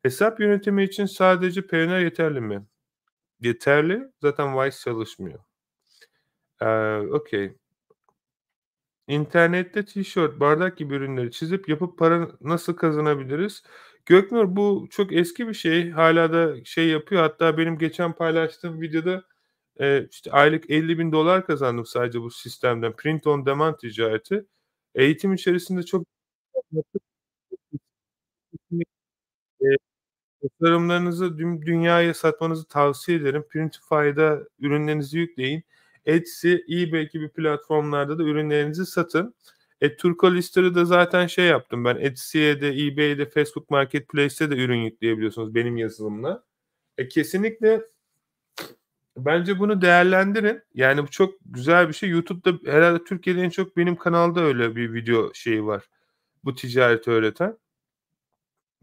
Hesap 0.02 0.40
yönetimi 0.40 0.84
için 0.84 1.06
sadece 1.06 1.66
Payoneer 1.66 2.00
yeterli 2.00 2.40
mi? 2.40 2.66
Yeterli. 3.40 4.02
Zaten 4.22 4.54
Wise 4.64 4.84
çalışmıyor. 4.84 5.40
Eee, 6.60 7.08
okay. 7.12 7.54
İnternette 9.08 9.84
tişört, 9.84 10.40
bardak 10.40 10.76
gibi 10.78 10.94
ürünleri 10.94 11.30
çizip 11.30 11.68
yapıp 11.68 11.98
para 11.98 12.28
nasıl 12.40 12.76
kazanabiliriz? 12.76 13.62
Göknur 14.11 14.57
bu 14.57 14.88
çok 14.90 15.14
eski 15.14 15.49
bir 15.49 15.55
şey. 15.55 15.90
Hâlâ 15.90 16.35
da 16.35 16.64
şey 16.66 16.88
yapıyor. 16.88 17.23
Hatta 17.23 17.59
benim 17.59 17.79
geçen 17.79 18.12
paylaştığım 18.14 18.83
videoda, 18.83 19.25
eee, 19.81 20.09
işte 20.12 20.33
aylık 20.33 20.70
$50.000 20.70 21.46
kazandım 21.46 21.87
sadece 21.87 22.23
bu 22.23 22.31
sistemden. 22.33 22.96
Print 22.96 23.29
on 23.29 23.46
demand 23.46 23.77
ticareti. 23.79 24.46
Eğitim 24.96 25.35
içerisinde 25.35 25.85
çok 25.85 26.07
Eee, 29.61 29.77
tasarımlarınızı 30.61 31.38
dünyaya 31.38 32.14
satmanızı 32.14 32.68
tavsiye 32.68 33.18
ederim. 33.18 33.44
Printify'da 33.51 34.40
ürünlerinizi 34.61 35.18
yükleyin. 35.18 35.64
Etsy, 36.07 36.55
eBay 36.55 37.09
gibi 37.11 37.29
platformlarda 37.31 38.18
da 38.18 38.23
ürünlerinizi 38.23 38.87
satın. 38.87 39.35
E, 39.80 39.96
Turkolister'ı 39.96 40.74
da 40.74 40.84
zaten 40.84 41.26
şey 41.26 41.46
yaptım 41.46 41.84
ben, 41.84 41.96
Etsy'ye 41.96 42.60
de, 42.60 42.68
eBay'de, 42.68 43.26
Facebook 43.26 43.70
Marketplace'te 43.70 44.50
de 44.50 44.56
ürün 44.56 44.78
yükleyebiliyorsunuz 44.78 45.54
benim 45.54 45.76
yazılımla. 45.76 46.44
E, 46.98 47.08
kesinlikle 47.08 47.82
bence 49.16 49.58
bunu 49.58 49.82
değerlendirin. 49.82 50.62
Yani 50.74 51.02
bu 51.02 51.06
çok 51.10 51.34
güzel 51.46 51.88
bir 51.88 51.92
şey. 51.94 52.08
YouTube'da 52.10 52.72
herhâlde 52.72 53.04
Türkiye'de 53.04 53.42
en 53.42 53.50
çok 53.50 53.76
benim 53.76 53.96
kanalda 53.96 54.40
öyle 54.40 54.76
bir 54.76 54.92
video 54.94 55.34
şeyi 55.34 55.66
var, 55.66 55.84
bu 56.44 56.54
ticareti 56.54 57.10
öğreten. 57.10 57.58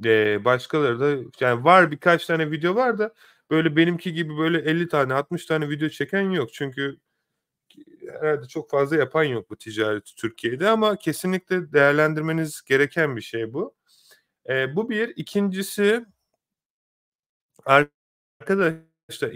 Eee, 0.03 0.41
başkaları 0.45 0.99
da 0.99 1.29
yani 1.39 1.63
var 1.63 1.91
birkaç 1.91 2.25
tane 2.25 2.51
video 2.51 2.75
var 2.75 2.99
da 2.99 3.13
böyle 3.51 3.75
benimki 3.75 4.13
gibi 4.13 4.37
böyle 4.37 4.59
50 4.59 4.87
tane 4.89 5.13
60 5.13 5.45
tane 5.45 5.69
video 5.69 5.89
çeken 5.89 6.31
yok. 6.31 6.53
Çünkü 6.53 6.97
herhalde 8.21 8.47
çok 8.47 8.69
fazla 8.69 8.95
yapan 8.95 9.23
yok 9.23 9.49
bu 9.49 9.55
ticareti 9.57 10.15
Türkiye'de 10.15 10.69
ama 10.69 10.95
kesinlikle 10.97 11.73
değerlendirmeniz 11.73 12.61
gereken 12.63 13.15
bir 13.15 13.21
şey 13.21 13.53
bu. 13.53 13.75
E, 14.49 14.75
bu 14.75 14.89
bir. 14.89 15.13
İkincisi 15.17 16.05
arkadaşlar 17.65 19.31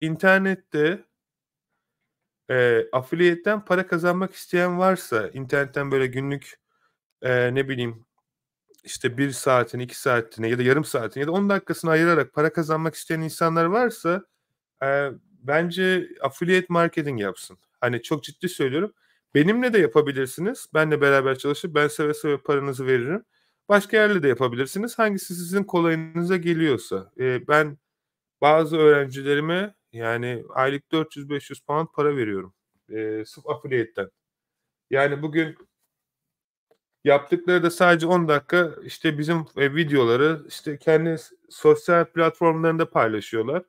internette 0.00 1.04
e, 2.50 2.86
affiliate'ten 2.92 3.64
para 3.64 3.86
kazanmak 3.86 4.34
isteyen 4.34 4.78
varsa 4.78 5.28
internetten 5.28 5.90
böyle 5.90 6.06
günlük 6.06 6.54
e, 7.22 7.54
ne 7.54 7.68
bileyim 7.68 8.06
işte 8.84 9.18
bir 9.18 9.30
saatini, 9.30 9.82
iki 9.82 10.00
saatini 10.00 10.50
ya 10.50 10.58
da 10.58 10.62
yarım 10.62 10.84
saatini 10.84 11.20
ya 11.22 11.26
da 11.28 11.32
10 11.32 11.48
dakikasını 11.50 11.90
ayırarak 11.90 12.32
para 12.34 12.52
kazanmak 12.52 12.94
isteyen 12.94 13.20
insanlar 13.20 13.64
varsa 13.64 14.24
e, 14.84 15.10
bence 15.42 16.08
affiliate 16.22 16.66
marketing 16.70 17.20
yapsın. 17.20 17.58
Hani 17.82 18.02
çok 18.02 18.24
ciddi 18.24 18.48
söylüyorum. 18.48 18.94
Benimle 19.34 19.72
de 19.72 19.78
yapabilirsiniz. 19.78 20.66
Benle 20.74 21.00
beraber 21.00 21.38
çalışıp 21.38 21.74
ben 21.74 21.88
seve 21.88 22.14
seve 22.14 22.38
paranızı 22.38 22.86
veririm. 22.86 23.24
Başka 23.68 23.96
yerle 23.96 24.22
de 24.22 24.28
yapabilirsiniz. 24.28 24.98
Hangisi 24.98 25.34
sizin 25.34 25.64
kolayınıza 25.64 26.36
geliyorsa. 26.36 27.12
E, 27.20 27.48
ben 27.48 27.78
bazı 28.42 28.78
öğrencilerime 28.78 29.74
yani 29.92 30.44
aylık 30.50 30.92
400-500 30.92 31.60
pound 31.66 31.88
para 31.94 32.16
veriyorum. 32.16 32.54
E, 32.90 33.24
sırf 33.26 33.50
affiliate'ten. 33.50 34.10
Yani 34.90 35.22
bugün 35.22 35.56
yaptıkları 37.04 37.62
da 37.62 37.70
sadece 37.70 38.06
10 38.06 38.28
dakika 38.28 38.70
işte 38.84 39.18
bizim 39.18 39.46
e, 39.56 39.74
videoları 39.74 40.42
işte 40.48 40.78
kendi 40.78 41.16
sosyal 41.50 42.04
platformlarında 42.04 42.90
paylaşıyorlar. 42.90 43.62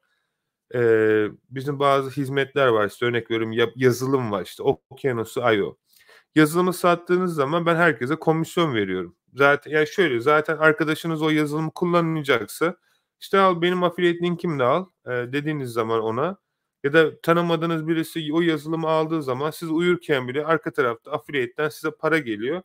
Ee, 0.76 1.28
bizim 1.50 1.80
bazı 1.80 2.10
hizmetler 2.10 2.68
var 2.68 2.88
işte 2.88 3.06
örnek 3.06 3.32
veriyorum 3.32 3.72
yazılım 3.76 4.32
var 4.32 4.44
işte 4.46 4.64
Okyanusu.io. 4.64 5.78
Yazılımı 6.36 6.74
sattığınız 6.74 7.36
zaman 7.36 7.66
ben 7.66 7.76
herkese 7.76 8.16
komisyon 8.16 8.74
veriyorum. 8.76 9.16
Zaten 9.34 9.72
yani 9.72 9.88
şöyle 9.88 10.20
zaten 10.20 10.58
arkadaşınız 10.58 11.22
o 11.22 11.30
yazılımı 11.30 11.72
kullanacaksa 11.72 12.78
işte 13.20 13.40
al 13.40 13.62
benim 13.62 13.84
affiliate 13.84 14.20
linkimi 14.20 14.60
de 14.60 14.64
al 14.64 14.86
e, 15.06 15.12
dediğiniz 15.12 15.70
zaman 15.72 16.02
ona 16.02 16.38
ya 16.84 16.94
da 16.94 17.22
tanımadığınız 17.22 17.88
birisi 17.88 18.30
o 18.34 18.42
yazılımı 18.42 18.88
aldığı 18.90 19.24
zaman 19.24 19.52
siz 19.52 19.72
uyurken 19.72 20.28
bile 20.28 20.46
arka 20.46 20.72
tarafta 20.74 21.12
affiliate'den 21.12 21.70
size 21.70 21.92
para 21.92 22.18
geliyor. 22.20 22.62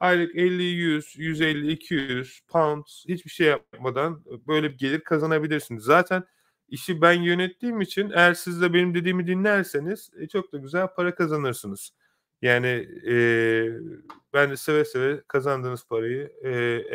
Aylık 0.00 0.36
50, 0.36 0.62
100, 0.62 1.16
150, 1.18 1.72
200 1.72 2.40
pound 2.48 2.84
hiçbir 3.08 3.30
şey 3.30 3.46
yapmadan 3.46 4.24
böyle 4.48 4.72
bir 4.72 4.78
gelir 4.78 5.00
kazanabilirsiniz. 5.00 5.84
Zaten 5.84 6.24
işi 6.68 7.00
ben 7.00 7.12
yönettiğim 7.12 7.80
için 7.80 8.10
eğer 8.14 8.34
siz 8.34 8.62
de 8.62 8.74
benim 8.74 8.94
dediğimi 8.94 9.26
dinlerseniz 9.26 10.10
e, 10.18 10.28
çok 10.28 10.52
da 10.52 10.58
güzel 10.58 10.86
para 10.96 11.14
kazanırsınız. 11.14 11.92
Yani 12.42 12.88
e, 13.08 13.14
ben 14.32 14.50
de 14.50 14.56
seve 14.56 14.84
seve 14.84 15.22
kazandığınız 15.28 15.86
parayı 15.86 16.32
e, 16.42 16.50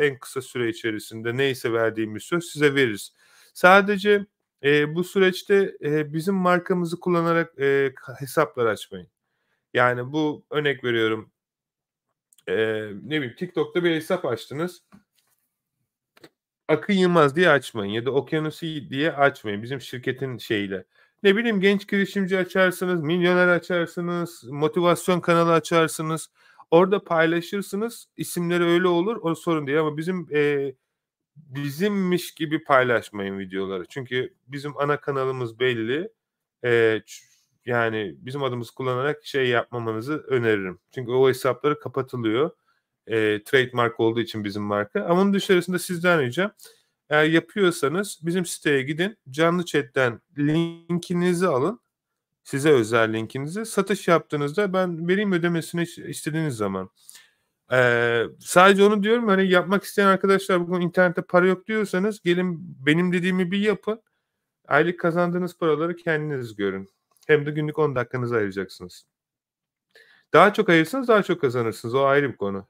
en 0.06 0.18
kısa 0.18 0.42
süre 0.42 0.68
içerisinde 0.68 1.36
neyse 1.36 1.72
verdiğimiz 1.72 2.22
söz 2.22 2.44
size 2.44 2.74
veririz. 2.74 3.12
Sadece 3.54 4.26
e, 4.62 4.94
bu 4.94 5.04
süreçte 5.04 5.76
e, 5.84 6.12
bizim 6.12 6.34
markamızı 6.34 7.00
kullanarak 7.00 7.58
e, 7.58 7.92
hesaplar 8.18 8.66
açmayın. 8.66 9.08
Yani 9.74 10.12
bu 10.12 10.46
örnek 10.50 10.84
veriyorum 10.84 11.32
e, 12.48 12.54
ne 13.02 13.16
bileyim 13.16 13.34
TikTok'ta 13.36 13.84
bir 13.84 13.94
hesap 13.94 14.24
açtınız. 14.24 14.82
Akın 16.68 16.94
Yılmaz 16.94 17.36
diye 17.36 17.50
açmayın 17.50 17.92
ya 17.92 18.06
da 18.06 18.10
Okyanusi 18.10 18.90
diye 18.90 19.12
açmayın 19.12 19.62
bizim 19.62 19.80
şirketin 19.80 20.38
şeyiyle. 20.38 20.84
Ne 21.22 21.36
bileyim 21.36 21.60
genç 21.60 21.88
girişimci 21.88 22.38
açarsınız, 22.38 23.00
milyoner 23.02 23.48
açarsınız, 23.48 24.44
motivasyon 24.44 25.20
kanalı 25.20 25.52
açarsınız. 25.52 26.30
Orada 26.70 27.04
paylaşırsınız. 27.04 28.08
İsimleri 28.16 28.64
öyle 28.64 28.88
olur. 28.88 29.16
O 29.22 29.34
sorun 29.34 29.66
değil 29.66 29.80
ama 29.80 29.96
bizim 29.96 30.28
e, 30.34 30.74
bizimmiş 31.36 32.34
gibi 32.34 32.64
paylaşmayın 32.64 33.38
videoları. 33.38 33.86
Çünkü 33.88 34.34
bizim 34.48 34.78
ana 34.78 35.00
kanalımız 35.00 35.60
belli. 35.60 36.08
E, 36.64 37.02
yani 37.66 38.14
bizim 38.18 38.42
adımız 38.42 38.70
kullanarak 38.70 39.24
şey 39.24 39.48
yapmamanızı 39.48 40.18
öneririm. 40.18 40.78
Çünkü 40.94 41.12
o 41.12 41.28
hesapları 41.28 41.78
kapatılıyor. 41.78 42.50
E, 43.06 43.42
trademark 43.44 44.00
olduğu 44.00 44.20
için 44.20 44.44
bizim 44.44 44.62
marka. 44.62 45.04
Ama 45.04 45.20
onun 45.22 45.34
dışarısında 45.34 45.78
sizden 45.78 46.20
ricam 46.20 46.52
eğer 47.10 47.24
yapıyorsanız 47.24 48.20
bizim 48.22 48.44
siteye 48.46 48.82
gidin. 48.82 49.18
Canlı 49.30 49.64
chatten 49.64 50.20
linkinizi 50.38 51.46
alın. 51.46 51.80
Size 52.44 52.70
özel 52.70 53.12
linkinizi. 53.12 53.66
Satış 53.66 54.08
yaptığınızda 54.08 54.72
ben 54.72 55.08
vereyim 55.08 55.32
ödemesini 55.32 55.82
istediğiniz 55.82 56.56
zaman. 56.56 56.90
Ee, 57.72 58.24
sadece 58.40 58.84
onu 58.84 59.02
diyorum 59.02 59.28
hani 59.28 59.48
yapmak 59.50 59.84
isteyen 59.84 60.06
arkadaşlar 60.06 60.68
bugün 60.68 60.80
internette 60.80 61.22
para 61.22 61.46
yok 61.46 61.66
diyorsanız 61.66 62.22
gelin 62.22 62.58
benim 62.86 63.12
dediğimi 63.12 63.50
bir 63.50 63.58
yapın. 63.58 64.02
Aylık 64.68 65.00
kazandığınız 65.00 65.58
paraları 65.58 65.96
kendiniz 65.96 66.56
görün. 66.56 66.88
Hem 67.26 67.46
de 67.46 67.50
günlük 67.50 67.78
10 67.78 67.96
dakikanızı 67.96 68.36
ayıracaksınız. 68.36 69.06
Daha 70.32 70.52
çok 70.52 70.68
ayırırsanız 70.68 71.08
daha 71.08 71.22
çok 71.22 71.40
kazanırsınız. 71.40 71.94
O 71.94 72.04
ayrı 72.04 72.32
bir 72.32 72.36
konu. 72.36 72.68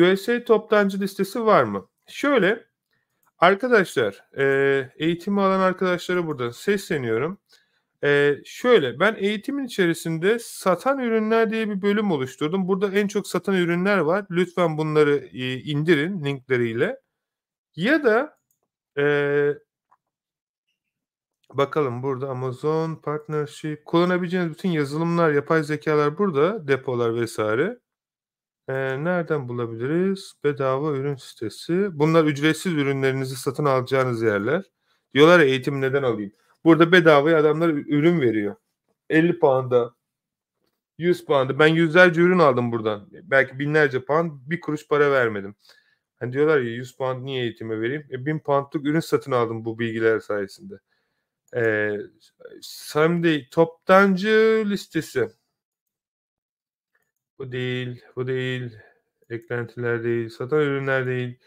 USA 0.00 0.44
toptancı 0.44 1.00
listesi 1.00 1.46
var 1.46 1.64
mı? 1.64 1.88
Şöyle 2.08 2.66
arkadaşlar 3.38 4.24
e, 4.38 4.44
eğitimi 4.96 5.40
alan 5.40 5.60
arkadaşlara 5.60 6.26
burada 6.26 6.52
sesleniyorum. 6.52 7.38
E, 8.04 8.36
şöyle 8.44 9.00
ben 9.00 9.16
eğitimin 9.18 9.64
içerisinde 9.64 10.38
satan 10.38 10.98
ürünler 10.98 11.50
diye 11.50 11.70
bir 11.70 11.82
bölüm 11.82 12.10
oluşturdum. 12.10 12.68
Burada 12.68 12.92
en 12.92 13.08
çok 13.08 13.26
satan 13.28 13.54
ürünler 13.54 13.98
var. 13.98 14.26
Lütfen 14.30 14.78
bunları 14.78 15.16
e, 15.16 15.60
indirin 15.60 16.24
linkleriyle. 16.24 17.00
Ya 17.76 18.04
da 18.04 18.38
e, 18.98 19.04
Bakalım 21.54 22.02
burada 22.02 22.30
Amazon 22.30 22.96
Partnership 22.96 23.84
kullanabileceğiniz 23.86 24.50
bütün 24.52 24.68
yazılımlar, 24.68 25.32
yapay 25.32 25.62
zekalar 25.62 26.18
burada, 26.18 26.68
depolar 26.68 27.14
vesaire. 27.14 27.78
Ee, 28.68 29.04
nereden 29.04 29.48
bulabiliriz? 29.48 30.32
Bedava 30.44 30.92
ürün 30.92 31.16
sitesi. 31.16 31.88
Bunlar 31.98 32.24
ücretsiz 32.24 32.72
ürünlerinizi 32.72 33.36
satın 33.36 33.64
alacağınız 33.64 34.22
yerler. 34.22 34.64
Diyorlar 35.14 35.40
ya 35.40 35.46
eğitim 35.46 35.80
neden 35.80 36.02
alayım? 36.02 36.32
Burada 36.64 36.92
bedavaya 36.92 37.38
adamlar 37.38 37.68
ürün 37.68 38.20
veriyor. 38.20 38.56
50 39.10 39.38
pound'a 39.38 39.94
100 40.98 41.24
pound'a. 41.24 41.58
Ben 41.58 41.66
yüzlerce 41.66 42.20
ürün 42.22 42.38
aldım 42.38 42.72
buradan. 42.72 43.08
Belki 43.12 43.58
binlerce 43.58 44.04
pound 44.04 44.32
bir 44.46 44.60
kuruş 44.60 44.88
para 44.88 45.12
vermedim. 45.12 45.54
Hani 46.20 46.32
diyorlar 46.32 46.58
ya 46.60 46.70
100 46.72 46.96
pound 46.96 47.24
niye 47.24 47.42
eğitime 47.42 47.80
vereyim? 47.80 48.06
E, 48.12 48.26
1000 48.26 48.38
poundluk 48.38 48.86
ürün 48.86 49.00
satın 49.00 49.32
aldım 49.32 49.64
bu 49.64 49.78
bilgiler 49.78 50.20
sayesinde. 50.20 50.74
Ee, 51.56 51.96
Sunday 52.62 53.48
toptancı 53.50 54.64
listesi. 54.66 55.28
Bu 57.42 57.52
değil, 57.52 58.02
bu 58.16 58.26
değil. 58.26 58.72
Eklentiler 59.30 60.04
değil, 60.04 60.28
satan 60.28 60.60
ürünler 60.60 61.06
değil. 61.06 61.38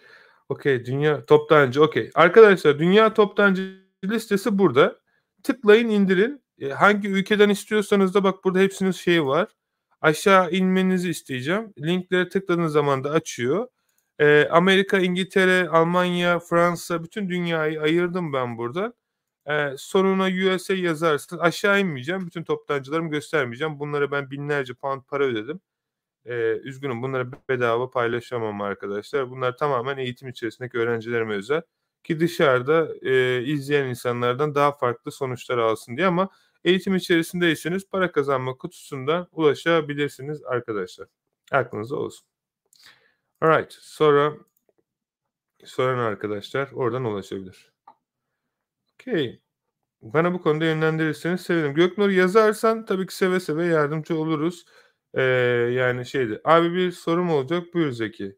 Okey, 0.50 0.86
dünya 0.86 1.26
toptancı. 1.26 1.84
Okey. 1.84 2.12
Arkadaşlar 2.16 2.80
dünya 2.80 3.14
toptancı 3.14 3.82
listesi 4.06 4.58
burada. 4.60 5.00
Tıklayın, 5.44 5.90
indirin. 5.90 6.44
E, 6.60 6.70
hangi 6.70 7.08
ülkeden 7.10 7.50
istiyorsanız 7.50 8.14
da 8.14 8.24
bak 8.24 8.44
burada 8.44 8.60
hepsinin 8.60 8.92
şeyi 8.92 9.26
var. 9.26 9.48
Aşağı 10.02 10.52
inmenizi 10.52 11.10
isteyeceğim. 11.10 11.74
Linklere 11.80 12.30
tıkladığınız 12.30 12.74
zaman 12.74 13.04
da 13.04 13.12
açıyor. 13.12 13.68
E, 14.20 14.48
Amerika, 14.52 15.00
İngiltere, 15.00 15.70
Almanya, 15.70 16.40
Fransa 16.40 17.04
bütün 17.04 17.30
dünyayı 17.30 17.82
ayırdım 17.82 18.34
ben 18.34 18.58
burada. 18.58 18.94
Ee, 19.50 19.74
sonuna 19.78 20.56
USA 20.56 20.74
yazarsın. 20.74 21.38
Aşağı 21.38 21.80
inmeyeceğim. 21.82 22.28
Bütün 22.28 22.44
toptancılarımı 22.44 23.10
göstermeyeceğim. 23.10 23.80
Bunlara 23.80 24.12
ben 24.12 24.32
binlerce 24.32 24.74
pound 24.74 25.02
para 25.04 25.24
ödedim. 25.26 25.62
Ee, 26.26 26.60
üzgünüm 26.64 27.02
bunları 27.02 27.32
bedava 27.50 27.90
paylaşamam 27.90 28.62
arkadaşlar. 28.62 29.32
Bunlar 29.32 29.58
tamamen 29.58 29.98
eğitim 29.98 30.28
içerisindeki 30.28 30.78
öğrencilerime 30.78 31.36
özel. 31.36 31.62
Ki 32.04 32.20
dışarıda 32.20 32.90
e, 33.02 33.44
izleyen 33.44 33.86
insanlardan 33.86 34.56
daha 34.56 34.72
farklı 34.72 35.12
sonuçlar 35.12 35.58
alsın 35.58 35.98
diye 35.98 36.08
ama 36.08 36.30
eğitim 36.64 36.96
içerisindeyseniz 36.96 37.90
para 37.90 38.12
kazanma 38.12 38.58
kutusundan 38.58 39.28
ulaşabilirsiniz 39.32 40.44
arkadaşlar. 40.44 41.08
Aklınızda 41.52 41.96
olsun. 41.96 42.28
Alright. 43.42 43.74
Sonra 43.74 44.34
soran 45.66 45.98
arkadaşlar 45.98 46.72
oradan 46.72 47.06
ulaşabilir. 47.06 47.72
Okey. 48.94 49.42
Bana 50.02 50.34
bu 50.34 50.42
konuda 50.42 50.66
yönlendirirseniz 50.66 51.42
sevinirim. 51.42 51.74
Göknur 51.74 52.10
yazarsan 52.10 52.86
tabii 52.86 53.08
ki 53.08 53.16
seve 53.16 53.40
seve 53.40 53.66
yardımcı 53.66 54.18
oluruz. 54.18 54.66
Ee, 55.16 55.22
yani 55.74 56.06
şeydi. 56.06 56.42
Abi 56.44 56.74
bir 56.74 56.92
sorum 56.92 57.30
olacak. 57.30 57.64
Buyur 57.74 57.92
Zeki. 57.92 58.38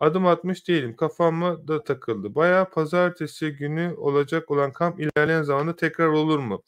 Adım 0.00 0.26
atmış 0.26 0.68
değilim. 0.68 0.96
Kafama 0.96 1.68
da 1.68 1.84
takıldı. 1.84 2.34
Bayağı 2.34 2.70
pazartesi 2.70 3.50
günü 3.50 3.94
olacak 3.96 4.50
olan 4.50 4.72
kamp 4.72 5.00
ilerleyen 5.00 5.42
zamanda 5.42 5.76
tekrar 5.76 6.06
olur 6.08 6.38
mu? 6.38 6.62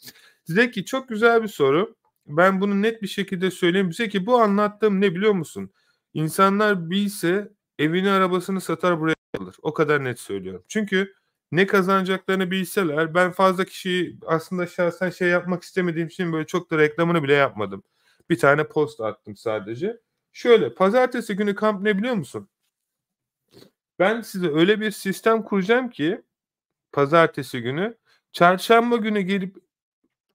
Zeki 0.45 0.85
çok 0.85 1.09
güzel 1.09 1.43
bir 1.43 1.49
soru. 1.49 1.97
ben 2.27 2.61
bunu 2.61 2.83
net 2.83 3.03
bir 3.03 3.07
şekilde 3.09 3.51
söyleyeyim 3.51 3.93
size 3.93 4.09
ki 4.09 4.27
bu 4.27 4.41
anlattığım 4.41 5.01
ne 5.01 5.15
biliyor 5.15 5.33
musun? 5.33 5.71
İnsanlar 6.15 6.91
bilse 6.91 7.53
evini 7.79 8.11
arabasını 8.11 8.61
satar 8.61 9.01
buraya 9.01 9.15
alır. 9.41 9.57
O 9.63 9.75
kadar 9.75 10.05
net 10.05 10.21
söylüyorum. 10.21 10.65
Çünkü 10.69 11.15
ne 11.53 11.67
kazanacaklarını 11.67 12.51
bilseler 12.51 13.15
ben 13.15 13.33
fazla 13.33 13.65
kişiyi 13.65 14.19
aslında 14.27 14.67
şahsen 14.67 15.11
şey 15.11 15.29
yapmak 15.29 15.63
istemediğim 15.63 16.09
için 16.09 16.33
böyle 16.33 16.47
çok 16.47 16.71
da 16.71 16.79
reklamını 16.79 17.23
bile 17.23 17.35
yapmadım. 17.35 17.83
Bir 18.31 18.39
tane 18.39 18.65
post 18.69 19.01
attım 19.01 19.37
sadece. 19.37 20.01
Şöyle 20.33 20.75
pazartesi 20.75 21.37
günü 21.37 21.55
kamp 21.55 21.83
ne 21.83 21.99
biliyor 21.99 22.15
musun? 22.15 22.49
Ben 23.99 24.21
size 24.21 24.49
öyle 24.49 24.81
bir 24.81 24.91
sistem 24.91 25.43
kuracağım 25.43 25.91
ki 25.91 26.23
pazartesi 26.93 27.63
günü 27.63 27.99
çarşamba 28.33 28.97
günü 28.97 29.21
gelip 29.21 29.57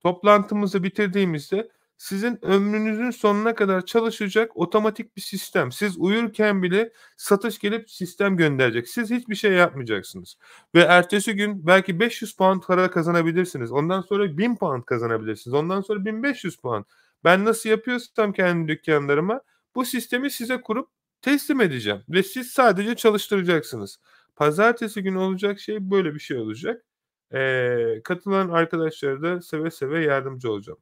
toplantımızı 0.04 0.84
bitirdiğimizde 0.84 1.70
sizin 1.98 2.46
ömrünüzün 2.46 3.12
sonuna 3.12 3.56
kadar 3.56 3.86
çalışacak 3.86 4.58
otomatik 4.58 5.16
bir 5.16 5.22
sistem. 5.22 5.72
Siz 5.72 5.98
uyurken 5.98 6.64
bile 6.64 6.94
satış 7.18 7.60
gelip 7.60 7.92
sistem 7.92 8.38
gönderecek. 8.38 8.90
Siz 8.90 9.12
hiçbir 9.12 9.36
şey 9.36 9.52
yapmayacaksınız. 9.52 10.38
Ve 10.76 10.82
ertesi 10.82 11.36
gün 11.36 11.68
belki 11.68 12.00
500 12.00 12.36
pound 12.36 12.62
para 12.62 12.92
kazanabilirsiniz. 12.92 13.72
Ondan 13.72 14.02
sonra 14.02 14.38
1000 14.38 14.56
pound 14.56 14.84
kazanabilirsiniz. 14.84 15.54
Ondan 15.54 15.82
sonra 15.82 16.06
1500 16.06 16.58
pound. 16.58 16.86
Ben 17.26 17.46
nasıl 17.46 17.70
yapıyorsam 17.70 18.34
kendi 18.34 18.68
dükkanlarıma 18.68 19.42
bu 19.76 19.86
sistemi 19.86 20.32
size 20.32 20.62
kurup 20.62 20.90
teslim 21.22 21.62
edeceğim. 21.62 22.04
Ve 22.10 22.24
siz 22.24 22.52
sadece 22.52 22.96
çalıştıracaksınız. 22.96 23.98
Pazartesi 24.36 25.04
günü 25.04 25.18
olacak 25.18 25.60
şey 25.60 25.92
böyle 25.92 26.14
bir 26.16 26.20
şey 26.20 26.38
olacak. 26.38 26.86
Ee, 27.34 28.02
katılan 28.04 28.50
arkadaşlara 28.50 29.22
da 29.22 29.42
seve 29.42 29.72
seve 29.72 30.04
yardımcı 30.06 30.52
olacağım. 30.52 30.80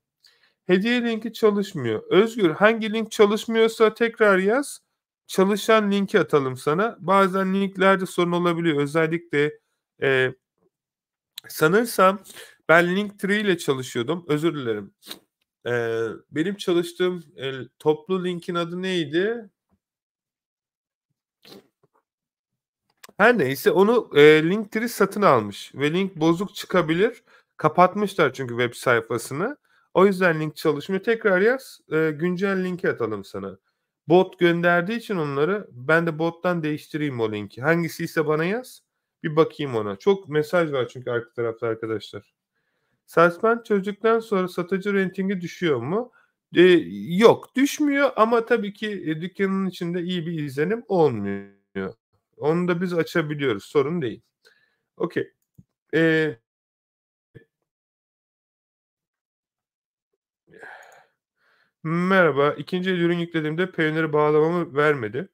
Hediye 0.66 1.04
linki 1.04 1.34
çalışmıyor. 1.34 2.04
Özgür 2.10 2.50
hangi 2.50 2.94
link 2.94 3.12
çalışmıyorsa 3.12 3.94
tekrar 3.94 4.38
yaz. 4.38 4.80
Çalışan 5.28 5.92
linki 5.92 6.20
atalım 6.20 6.58
sana. 6.58 6.98
Bazen 7.00 7.54
linklerde 7.54 8.06
sorun 8.06 8.32
olabiliyor. 8.32 8.82
Özellikle 8.82 9.60
e, 10.02 10.34
sanırsam 11.48 12.24
ben 12.70 12.96
Linktree 12.96 13.42
ile 13.42 13.58
çalışıyordum. 13.58 14.26
Özür 14.28 14.56
dilerim. 14.56 14.94
E, 15.68 15.72
benim 16.32 16.56
çalıştığım 16.56 17.24
e, 17.38 17.52
toplu 17.80 18.26
linkin 18.26 18.56
adı 18.56 18.82
neydi? 18.82 19.50
Her 23.18 23.38
neyse 23.38 23.72
onu 23.72 24.10
e, 24.16 24.22
Linktree 24.50 24.88
satın 24.88 25.22
almış 25.22 25.72
ve 25.76 25.94
link 25.94 26.16
bozuk 26.16 26.56
çıkabilir. 26.56 27.24
Kapatmışlar 27.58 28.34
çünkü 28.34 28.54
web 28.58 28.74
sayfasını. 28.74 29.58
O 29.94 30.06
yüzden 30.06 30.40
link 30.40 30.56
çalışmıyor. 30.56 31.04
Tekrar 31.04 31.42
yaz. 31.42 31.80
E, 31.92 32.12
güncel 32.12 32.64
linki 32.64 32.90
atalım 32.90 33.24
sana. 33.24 33.58
Bot 34.08 34.40
gönderdiği 34.40 34.98
için 34.98 35.16
onları 35.18 35.68
ben 35.72 36.08
de 36.08 36.20
bottan 36.20 36.64
değiştireyim 36.64 37.20
o 37.20 37.32
linki. 37.32 37.62
Hangisi 37.62 38.04
ise 38.04 38.28
bana 38.28 38.46
yaz. 38.46 38.82
Bir 39.24 39.36
bakayım 39.36 39.76
ona. 39.76 39.96
Çok 39.96 40.30
mesaj 40.30 40.72
var 40.72 40.88
çünkü 40.88 41.12
arka 41.12 41.34
tarafta 41.34 41.68
arkadaşlar. 41.68 42.34
Suspend 43.14 43.64
çözdükten 43.64 44.20
sonra 44.20 44.48
satıcı 44.48 44.94
rentingi 44.94 45.42
düşüyor 45.42 45.82
mu? 45.82 46.12
E, 46.56 46.62
yok 47.18 47.56
düşmüyor 47.56 48.12
ama 48.16 48.46
tabii 48.46 48.74
ki 48.74 48.88
e, 48.92 49.22
dükkanın 49.22 49.66
içinde 49.66 50.02
iyi 50.02 50.28
bir 50.28 50.44
izlenim 50.44 50.84
olmuyor. 50.88 51.94
Onu 52.38 52.68
da 52.68 52.82
biz 52.82 52.94
açabiliyoruz. 52.94 53.64
Sorun 53.64 54.02
değil. 54.02 54.22
Okey. 54.98 55.34
Ee, 55.96 56.38
Merhaba. 61.84 62.54
İkinci 62.54 62.90
el 62.92 63.00
ürün 63.00 63.18
yüklediğimde 63.20 63.72
Payoneer'e 63.72 64.14
bağlamamı 64.14 64.76
vermedi. 64.76 65.30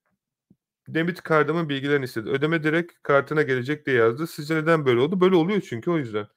Debit 0.87 1.21
kartımın 1.23 1.69
bilgilerini 1.69 2.05
istedi. 2.05 2.29
Ödeme 2.29 2.63
direkt 2.63 2.93
kartına 3.03 3.41
gelecek 3.41 3.85
diye 3.85 3.97
yazdı. 3.97 4.27
Sizce 4.27 4.55
neden 4.55 4.85
böyle 4.85 4.99
oldu? 5.01 5.21
Böyle 5.21 5.35
oluyor 5.35 5.61
çünkü 5.61 5.91
o 5.91 5.97
yüzden. 5.97 6.27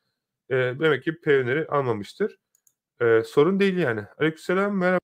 Ee, 0.50 0.54
demek 0.80 1.04
ki 1.04 1.20
Payoneer'i 1.20 1.66
almamıştır. 1.66 2.38
Ee, 3.00 3.22
sorun 3.26 3.60
değil 3.60 3.76
yani. 3.76 4.00
Aleykümselam. 4.18 4.76
Merhaba. 4.78 5.00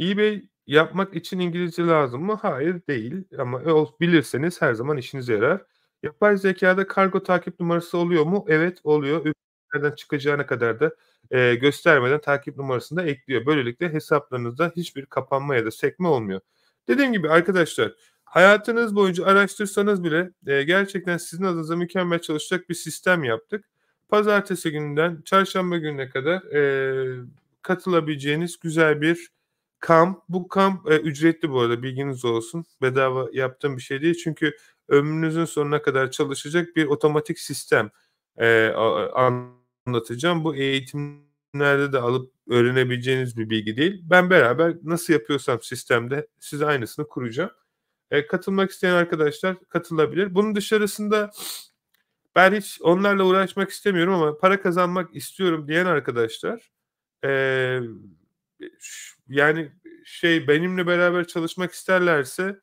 eBay 0.00 0.42
yapmak 0.66 1.16
için 1.16 1.38
İngilizce 1.38 1.82
lazım 1.86 2.24
mı? 2.24 2.38
Hayır 2.42 2.86
değil. 2.88 3.24
Ama 3.38 3.62
bilirseniz 4.00 4.62
her 4.62 4.74
zaman 4.74 4.96
işinize 4.96 5.34
yarar. 5.34 5.62
Yapay 6.02 6.36
zekada 6.36 6.86
kargo 6.86 7.22
takip 7.22 7.60
numarası 7.60 7.98
oluyor 7.98 8.24
mu? 8.24 8.44
Evet 8.48 8.80
oluyor. 8.84 9.32
Nereden 9.74 9.94
çıkacağına 9.94 10.46
kadar 10.46 10.80
da 10.80 10.94
e, 11.30 11.54
göstermeden 11.54 12.20
takip 12.20 12.56
numarasını 12.56 12.98
da 12.98 13.06
ekliyor. 13.06 13.46
Böylelikle 13.46 13.92
hesaplarınızda 13.92 14.72
hiçbir 14.76 15.06
kapanma 15.06 15.56
ya 15.56 15.64
da 15.66 15.70
sekme 15.70 16.08
olmuyor. 16.08 16.40
Dediğim 16.88 17.12
gibi 17.12 17.30
arkadaşlar 17.30 17.92
hayatınız 18.30 18.96
boyunca 18.96 19.26
araştırsanız 19.26 20.04
bile 20.04 20.30
e, 20.46 20.62
gerçekten 20.62 21.16
sizin 21.16 21.44
adınıza 21.44 21.76
mükemmel 21.76 22.18
çalışacak 22.18 22.68
bir 22.68 22.74
sistem 22.74 23.24
yaptık. 23.24 23.64
Pazartesi 24.08 24.70
gününden 24.70 25.22
çarşamba 25.24 25.76
gününe 25.76 26.08
kadar 26.08 26.42
e, 26.42 27.24
katılabileceğiniz 27.62 28.58
güzel 28.60 29.00
bir 29.00 29.30
kamp. 29.80 30.22
Bu 30.28 30.48
kamp 30.48 30.90
e, 30.90 30.96
ücretli 30.96 31.50
bu 31.50 31.60
arada 31.60 31.82
bilginiz 31.82 32.24
olsun. 32.24 32.64
Bedava 32.82 33.28
yaptığım 33.32 33.76
bir 33.76 33.82
şey 33.82 34.02
değil. 34.02 34.14
Çünkü 34.24 34.56
ömrünüzün 34.88 35.44
sonuna 35.44 35.82
kadar 35.82 36.10
çalışacak 36.10 36.76
bir 36.76 36.86
otomatik 36.86 37.38
sistem 37.38 37.90
e, 38.38 38.68
anlatacağım. 39.86 40.44
Bu 40.44 40.56
eğitimlerde 40.56 41.92
de 41.92 41.98
alıp 41.98 42.32
öğrenebileceğiniz 42.48 43.36
bir 43.36 43.50
bilgi 43.50 43.76
değil. 43.76 44.02
Ben 44.04 44.30
beraber 44.30 44.74
nasıl 44.82 45.12
yapıyorsam 45.12 45.62
sistemde 45.62 46.26
size 46.40 46.66
aynısını 46.66 47.08
kuracağım. 47.08 47.50
E, 48.10 48.26
katılmak 48.26 48.70
isteyen 48.70 48.94
arkadaşlar 48.94 49.56
katılabilir. 49.68 50.34
Bunun 50.34 50.54
dışarısında 50.54 51.30
ben 52.36 52.54
hiç 52.54 52.78
onlarla 52.82 53.24
uğraşmak 53.24 53.70
istemiyorum 53.70 54.14
ama 54.14 54.38
para 54.38 54.62
kazanmak 54.62 55.16
istiyorum 55.16 55.68
diyen 55.68 55.86
arkadaşlar 55.86 56.70
e, 57.24 57.30
yani 59.28 59.72
şey 60.04 60.48
benimle 60.48 60.86
beraber 60.86 61.26
çalışmak 61.26 61.72
isterlerse 61.72 62.60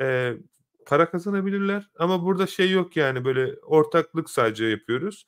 e, 0.00 0.34
para 0.86 1.10
kazanabilirler 1.10 1.90
ama 1.98 2.24
burada 2.24 2.46
şey 2.46 2.70
yok 2.70 2.96
yani 2.96 3.24
böyle 3.24 3.54
ortaklık 3.62 4.30
sadece 4.30 4.64
yapıyoruz 4.64 5.26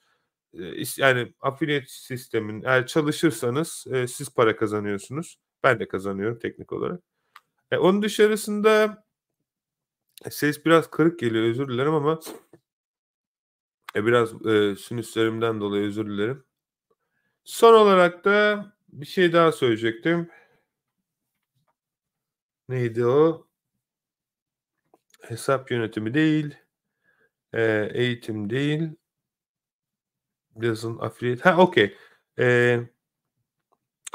yani 0.98 1.32
affiliate 1.40 1.86
sistemin 1.88 2.62
eğer 2.62 2.86
çalışırsanız 2.86 3.86
e, 3.92 4.06
siz 4.06 4.34
para 4.34 4.56
kazanıyorsunuz. 4.56 5.36
Ben 5.62 5.80
de 5.80 5.88
kazanıyorum 5.88 6.38
teknik 6.38 6.72
olarak. 6.72 7.00
E, 7.70 7.76
onun 7.76 8.02
dışarısında 8.02 8.84
e, 8.84 9.03
ses 10.30 10.66
biraz 10.66 10.90
kırık 10.90 11.18
geliyor 11.18 11.44
özür 11.44 11.68
dilerim 11.68 11.94
ama 11.94 12.20
e, 13.96 14.06
biraz 14.06 14.46
e, 14.46 14.76
sinüslerimden 14.76 15.60
dolayı 15.60 15.86
özür 15.86 16.06
dilerim. 16.06 16.44
Son 17.44 17.74
olarak 17.74 18.24
da 18.24 18.66
bir 18.88 19.06
şey 19.06 19.32
daha 19.32 19.52
söyleyecektim. 19.52 20.30
Neydi 22.68 23.06
o? 23.06 23.46
Hesap 25.20 25.70
yönetimi 25.70 26.14
değil. 26.14 26.54
E, 27.52 27.90
eğitim 27.94 28.50
değil. 28.50 28.90
Yazın 30.62 30.98
affiliate. 30.98 31.42
Ha 31.50 31.56
okey. 31.62 31.96
Ee, 32.38 32.80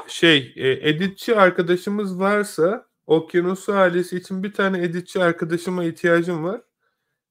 şey 0.06 0.52
e, 0.56 0.88
editçi 0.88 1.36
arkadaşımız 1.36 2.20
varsa 2.20 2.89
Okyanusu 3.06 3.72
ailesi 3.72 4.16
için 4.16 4.42
bir 4.42 4.52
tane 4.52 4.84
editçi 4.84 5.22
arkadaşıma 5.24 5.84
ihtiyacım 5.84 6.44
var. 6.44 6.62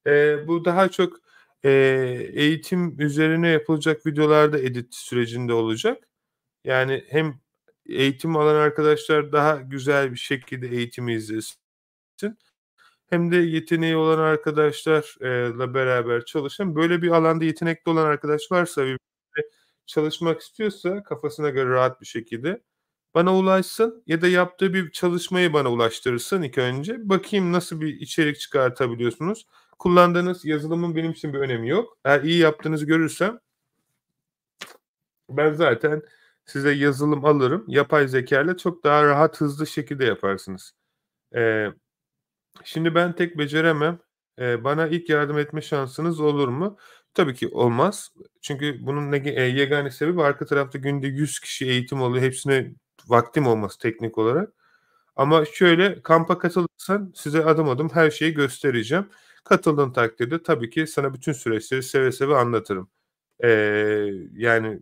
Ee, 0.08 0.48
bu 0.48 0.66
daha 0.66 0.90
çok 0.90 1.18
e, 1.66 1.72
eğitim 2.34 3.02
üzerine 3.02 3.50
yapılacak 3.50 4.06
videolarda 4.06 4.60
edit 4.60 4.96
sürecinde 4.96 5.54
olacak. 5.54 6.10
Yani 6.66 7.06
hem 7.10 7.42
eğitim 7.86 8.36
alan 8.38 8.56
arkadaşlar 8.56 9.32
daha 9.32 9.56
güzel 9.58 10.12
bir 10.14 10.18
şekilde 10.18 10.68
eğitimi 10.68 11.14
izlesin. 11.14 11.58
Hem 13.10 13.32
de 13.32 13.36
yeteneği 13.38 13.96
olan 13.96 14.20
arkadaşlarla 14.20 15.74
beraber 15.74 16.26
çalışın. 16.26 16.76
Böyle 16.76 17.02
bir 17.02 17.12
alanda 17.12 17.46
yetenekli 17.46 17.90
olan 17.92 18.06
arkadaş 18.06 18.52
varsa 18.52 18.86
çalışmak 19.86 20.42
istiyorsa 20.42 21.04
kafasına 21.04 21.50
göre 21.50 21.70
rahat 21.70 22.02
bir 22.02 22.06
şekilde 22.06 22.62
bana 23.14 23.36
ulaşsın 23.36 24.04
ya 24.08 24.22
da 24.22 24.28
yaptığı 24.28 24.74
bir 24.74 24.92
çalışmayı 24.92 25.54
bana 25.54 25.72
ulaştırırsın 25.72 26.42
ilk 26.42 26.58
önce. 26.58 27.10
Bakayım 27.10 27.54
nasıl 27.54 27.82
bir 27.82 27.88
içerik 28.00 28.40
çıkartabiliyorsunuz. 28.40 29.48
Kullandığınız 29.80 30.46
yazılımın 30.46 30.96
benim 30.96 31.12
için 31.12 31.34
bir 31.34 31.40
önemi 31.40 31.70
yok. 31.70 31.98
Eğer 32.06 32.24
iyi 32.24 32.40
yaptığınızı 32.40 32.86
görürsem 32.86 33.40
ben 35.30 35.54
zaten 35.54 36.02
size 36.46 36.72
yazılım 36.72 37.26
alırım. 37.26 37.66
Yapay 37.68 38.08
zeka 38.08 38.42
ile 38.42 38.58
çok 38.58 38.84
daha 38.84 39.04
rahat 39.04 39.42
hızlı 39.42 39.68
şekilde 39.68 40.06
yaparsınız. 40.06 40.72
Ee, 41.36 41.68
şimdi 42.64 42.96
ben 42.96 43.16
tek 43.16 43.38
beceremem. 43.38 44.00
Ee, 44.40 44.64
bana 44.64 44.88
ilk 44.88 45.10
yardım 45.10 45.38
etme 45.38 45.62
şansınız 45.62 46.20
olur 46.20 46.48
mu? 46.48 46.78
Tabii 47.14 47.36
ki 47.36 47.48
olmaz. 47.48 48.14
Çünkü 48.42 48.78
bunun 48.82 49.14
yegâne 49.14 49.92
sebebi 49.92 50.24
arka 50.24 50.46
tarafta 50.46 50.78
günde 50.78 51.08
100 51.08 51.40
kişi 51.40 51.66
eğitim 51.66 52.04
alıyor. 52.04 52.24
Hepsine 52.26 52.74
vaktim 53.10 53.48
olması 53.48 53.80
teknik 53.80 54.18
olarak. 54.18 54.54
Ama 55.16 55.46
şöyle, 55.46 56.02
kampa 56.04 56.40
katılırsan 56.40 57.14
size 57.16 57.46
adım 57.46 57.70
adım 57.70 57.90
her 57.94 58.12
şeyi 58.12 58.34
göstereceğim. 58.34 59.10
Katıldığın 59.46 59.92
takdirde 59.94 60.44
tabii 60.44 60.70
ki 60.70 60.88
sana 60.88 61.14
bütün 61.14 61.34
süreçleri 61.34 61.84
seve 61.84 62.12
seve 62.12 62.36
anlatırım. 62.38 62.90
Eee, 63.44 64.14
yani 64.34 64.82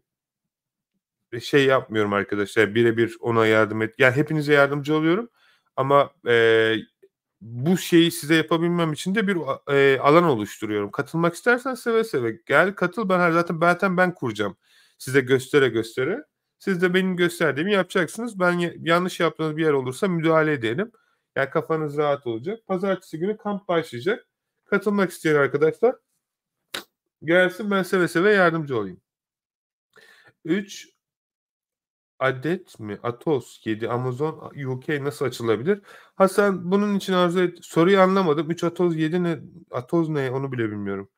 eee, 1.34 1.40
şey 1.40 1.66
yapmıyorum 1.66 2.14
arkadaşlar, 2.14 2.76
bire 2.76 2.98
bir 2.98 3.18
ona 3.20 3.46
yardım 3.48 3.82
et 3.82 3.96
Yani 4.00 4.16
hepinize 4.16 4.54
yardımcı 4.54 4.96
oluyorum 4.96 5.30
ama, 5.76 6.12
eee, 6.28 6.78
bu 7.42 7.78
şeyi 7.78 8.12
size 8.12 8.36
yapabilmem 8.36 8.94
için 8.94 9.16
de 9.16 9.28
bir 9.28 9.38
eee, 9.70 10.00
alan 10.00 10.24
oluşturuyorum. 10.24 10.92
Katılmak 10.92 11.34
istersen 11.36 11.74
seve 11.76 12.04
seve 12.04 12.40
gel, 12.46 12.76
katıl. 12.76 13.10
Ben 13.10 13.20
her 13.20 13.32
zaten 13.32 13.60
zaten 13.62 13.98
ben 13.98 14.14
kuracağım 14.16 14.58
size 14.98 15.22
göstere 15.22 15.70
göstere. 15.70 16.24
Siz 16.60 16.82
de 16.82 16.93
benim 16.93 17.16
gösterdiğimi 17.16 17.74
yapacaksınız. 17.74 18.39
Ben 18.39 18.51
ya 18.51 18.74
yanlış 18.80 19.20
yaptığınız 19.20 19.58
bir 19.58 19.64
yer 19.66 19.74
olursa 19.74 20.08
müdahale 20.08 20.53
ederim. 20.53 20.91
Yani 21.36 21.49
kafanız 21.49 21.97
rahat 21.97 22.28
olacak. 22.28 22.68
Pazartesi 22.68 23.20
günü 23.20 23.38
kamp 23.38 23.68
başlayacak. 23.68 24.28
Katılmak 24.66 25.12
isteyen 25.12 25.36
arkadaşlar 25.36 25.95
gelsin, 27.24 27.72
ben 27.72 27.84
seve 27.84 28.08
seve 28.08 28.34
yardımcı 28.34 28.78
olayım. 28.78 29.01
3 30.45 30.89
adet 32.20 32.80
mi? 32.80 32.99
Atos 33.03 33.62
7 33.66 33.89
Amazon 33.89 34.51
UK 34.68 34.89
nasıl 34.89 35.26
açılabilir? 35.26 35.82
Ha, 36.16 36.28
sen 36.28 36.72
bunun 36.72 36.95
için 36.95 37.14
arzu 37.14 37.39
et 37.39 37.58
soruyu 37.62 37.99
anlamadım. 37.99 38.51
3 38.51 38.64
Atoz 38.64 38.95
7 38.97 39.24
ne? 39.24 39.39
Atoz 39.72 40.10
ne? 40.10 40.32
Onu 40.32 40.51
bile 40.51 40.64
bilmiyorum. 40.72 41.10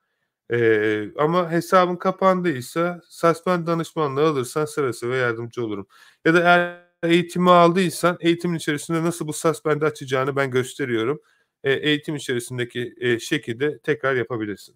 Eee, 0.51 1.11
ama 1.17 1.51
hesabın 1.51 1.95
kapandıysa 1.95 3.01
suspend 3.09 3.67
danışmanlığı 3.67 4.27
alırsan 4.27 4.65
seve 4.65 4.93
seve 4.93 5.17
yardımcı 5.17 5.65
olurum. 5.65 5.87
Ya 6.25 6.33
da 6.33 6.39
eğer 6.41 6.83
eğitimi 7.03 7.51
aldıysan 7.51 8.17
eğitimin 8.21 8.55
içerisinde 8.57 9.03
nasıl 9.03 9.27
bu 9.27 9.33
suspend'i 9.33 9.85
açacağını 9.85 10.35
ben 10.35 10.51
gösteriyorum. 10.51 11.21
Eee, 11.63 11.73
eğitim 11.73 12.15
içerisindeki, 12.15 12.79
eee, 13.01 13.19
şekilde 13.19 13.79
tekrar 13.79 14.15
yapabilirsin. 14.15 14.75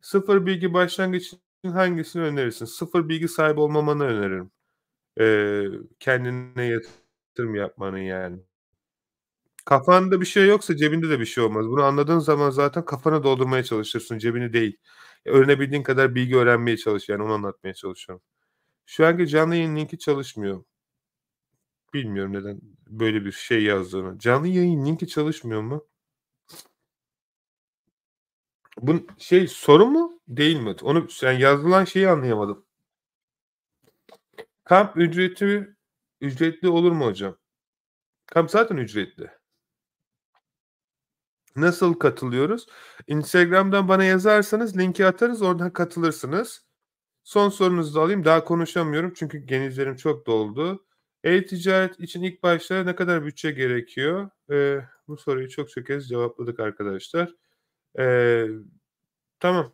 Sıfır 0.00 0.46
bilgi 0.46 0.74
başlangıç 0.74 1.26
için 1.26 1.38
hangisini 1.72 2.22
önerirsin? 2.22 2.64
Sıfır 2.64 3.08
bilgi 3.08 3.28
sahibi 3.28 3.60
olmamanı 3.60 4.04
öneririm. 4.04 4.50
Eee, 5.20 5.70
kendine 6.00 6.64
yatırım 6.66 7.56
yapmanı 7.56 8.00
yani. 8.00 8.38
Kafanda 9.66 10.20
bir 10.20 10.26
şey 10.26 10.46
yoksa 10.48 10.76
cebinde 10.76 11.10
de 11.10 11.20
bir 11.20 11.26
şey 11.26 11.44
olmaz. 11.44 11.66
Bunu 11.68 11.82
anladığın 11.84 12.18
zaman 12.18 12.50
zaten 12.50 12.84
kafanı 12.84 13.24
doldurmaya 13.24 13.64
çalışırsın, 13.64 14.18
cebini 14.18 14.52
değil. 14.52 14.76
Öğrenebildiğin 15.26 15.82
kadar 15.82 16.14
bilgi 16.14 16.36
öğrenmeye 16.36 16.76
çalış, 16.76 17.08
yani 17.08 17.22
onu 17.22 17.32
anlatmaya 17.32 17.74
çalışıyorum. 17.74 18.24
Şu 18.86 19.06
anki 19.06 19.28
canlı 19.28 19.56
yayın 19.56 19.76
linki 19.76 19.98
çalışmıyor. 19.98 20.64
Bilmiyorum 21.94 22.32
neden 22.32 22.60
böyle 22.86 23.24
bir 23.24 23.32
şey 23.32 23.62
yazdığını. 23.64 24.18
Canlı 24.18 24.48
yayın 24.48 24.86
linki 24.86 25.08
çalışmıyor 25.08 25.62
mu? 25.62 25.86
Bun 28.80 29.06
şey 29.18 29.48
soru 29.48 29.86
mu, 29.86 30.20
değil 30.28 30.60
mi? 30.60 30.76
Onu 30.82 31.08
yani 31.22 31.40
yazılan 31.42 31.84
şeyi 31.84 32.08
anlayamadım. 32.08 32.66
Kamp 34.64 34.96
ücreti 34.96 35.76
ücretli 36.20 36.68
olur 36.68 36.92
mu 36.92 37.06
hocam? 37.06 37.36
Kamp 38.26 38.50
zaten 38.50 38.76
ücretli. 38.76 39.35
Nasıl 41.56 41.94
katılıyoruz? 41.94 42.66
Instagram'dan 43.06 43.88
bana 43.88 44.04
yazarsanız 44.04 44.78
linki 44.78 45.06
atarız, 45.06 45.42
oradan 45.42 45.72
katılırsınız. 45.72 46.64
Son 47.24 47.48
sorunuzu 47.50 47.94
da 47.94 48.02
alayım. 48.02 48.24
Daha 48.24 48.44
konuşamıyorum 48.44 49.12
çünkü 49.16 49.38
genizlerim 49.38 49.96
çok 49.96 50.26
doldu. 50.26 50.86
E-ticaret 51.24 52.00
için 52.00 52.22
ilk 52.22 52.42
başta 52.42 52.84
ne 52.84 52.94
kadar 52.96 53.26
bütçe 53.26 53.50
gerekiyor? 53.50 54.30
Eee, 54.50 54.88
bu 55.08 55.16
soruyu 55.16 55.48
çokça 55.50 55.84
kez 55.84 56.08
cevapladık 56.08 56.60
arkadaşlar. 56.60 57.30
Eee, 57.98 58.50
tamam. 59.40 59.72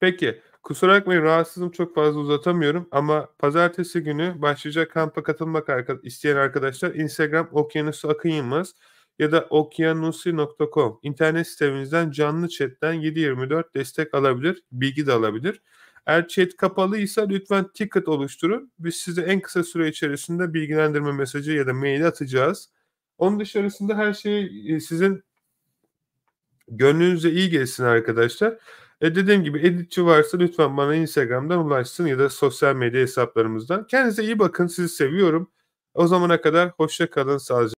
Peki, 0.00 0.42
kusura 0.62 0.92
bakmayın 1.00 1.22
rahatsızım, 1.22 1.70
çok 1.70 1.94
fazla 1.94 2.20
uzatamıyorum 2.20 2.88
ama 2.92 3.28
pazartesi 3.38 4.00
günü 4.02 4.42
başlayacak 4.42 4.92
kampa 4.92 5.22
katılmak 5.22 5.68
isteyen 6.04 6.36
arkadaşlar 6.36 6.94
Instagram 6.94 7.48
Okyanusu 7.52 8.08
Akın 8.10 8.30
ya 9.18 9.32
da 9.32 9.46
okyanusi.com 9.50 10.98
internet 11.02 11.46
sitemizden 11.48 12.10
canlı 12.10 12.48
chat'ten 12.48 12.92
7/24 12.92 13.74
destek 13.74 14.14
alabilir, 14.14 14.62
bilgi 14.72 15.06
de 15.06 15.12
alabilir. 15.12 15.62
Eğer 16.06 16.28
chat 16.28 16.56
kapalıysa 16.56 17.22
lütfen 17.28 17.66
ticket 17.74 18.08
oluşturun. 18.08 18.72
Biz 18.78 18.96
size 18.96 19.22
en 19.22 19.40
kısa 19.40 19.62
süre 19.64 19.88
içerisinde 19.88 20.54
bilgilendirme 20.54 21.12
mesajı 21.12 21.52
ya 21.52 21.66
da 21.66 21.74
mail 21.74 22.06
atacağız. 22.06 22.70
Onun 23.18 23.40
dışarısında 23.40 23.96
her 23.96 24.12
şey, 24.14 24.46
eee, 24.70 24.80
sizin 24.80 25.22
gönlünüze 26.68 27.30
iyi 27.30 27.50
gelsin 27.50 27.84
arkadaşlar. 27.84 28.58
E, 29.00 29.14
dediğim 29.14 29.44
gibi 29.44 29.58
editçi 29.66 30.04
varsa 30.06 30.38
lütfen 30.38 30.76
bana 30.76 30.94
Instagram'dan 30.94 31.66
ulaşsın 31.66 32.06
ya 32.06 32.18
da 32.18 32.28
sosyal 32.28 32.74
medya 32.76 33.00
hesaplarımızdan. 33.00 33.86
Kendinize 33.86 34.24
iyi 34.24 34.38
bakın, 34.38 34.66
sizi 34.66 34.88
seviyorum. 34.88 35.50
O 35.94 36.06
zamana 36.06 36.40
kadar 36.40 36.68
hoşça 36.70 37.10
kalın, 37.10 37.38
sağlıcakla 37.38 37.74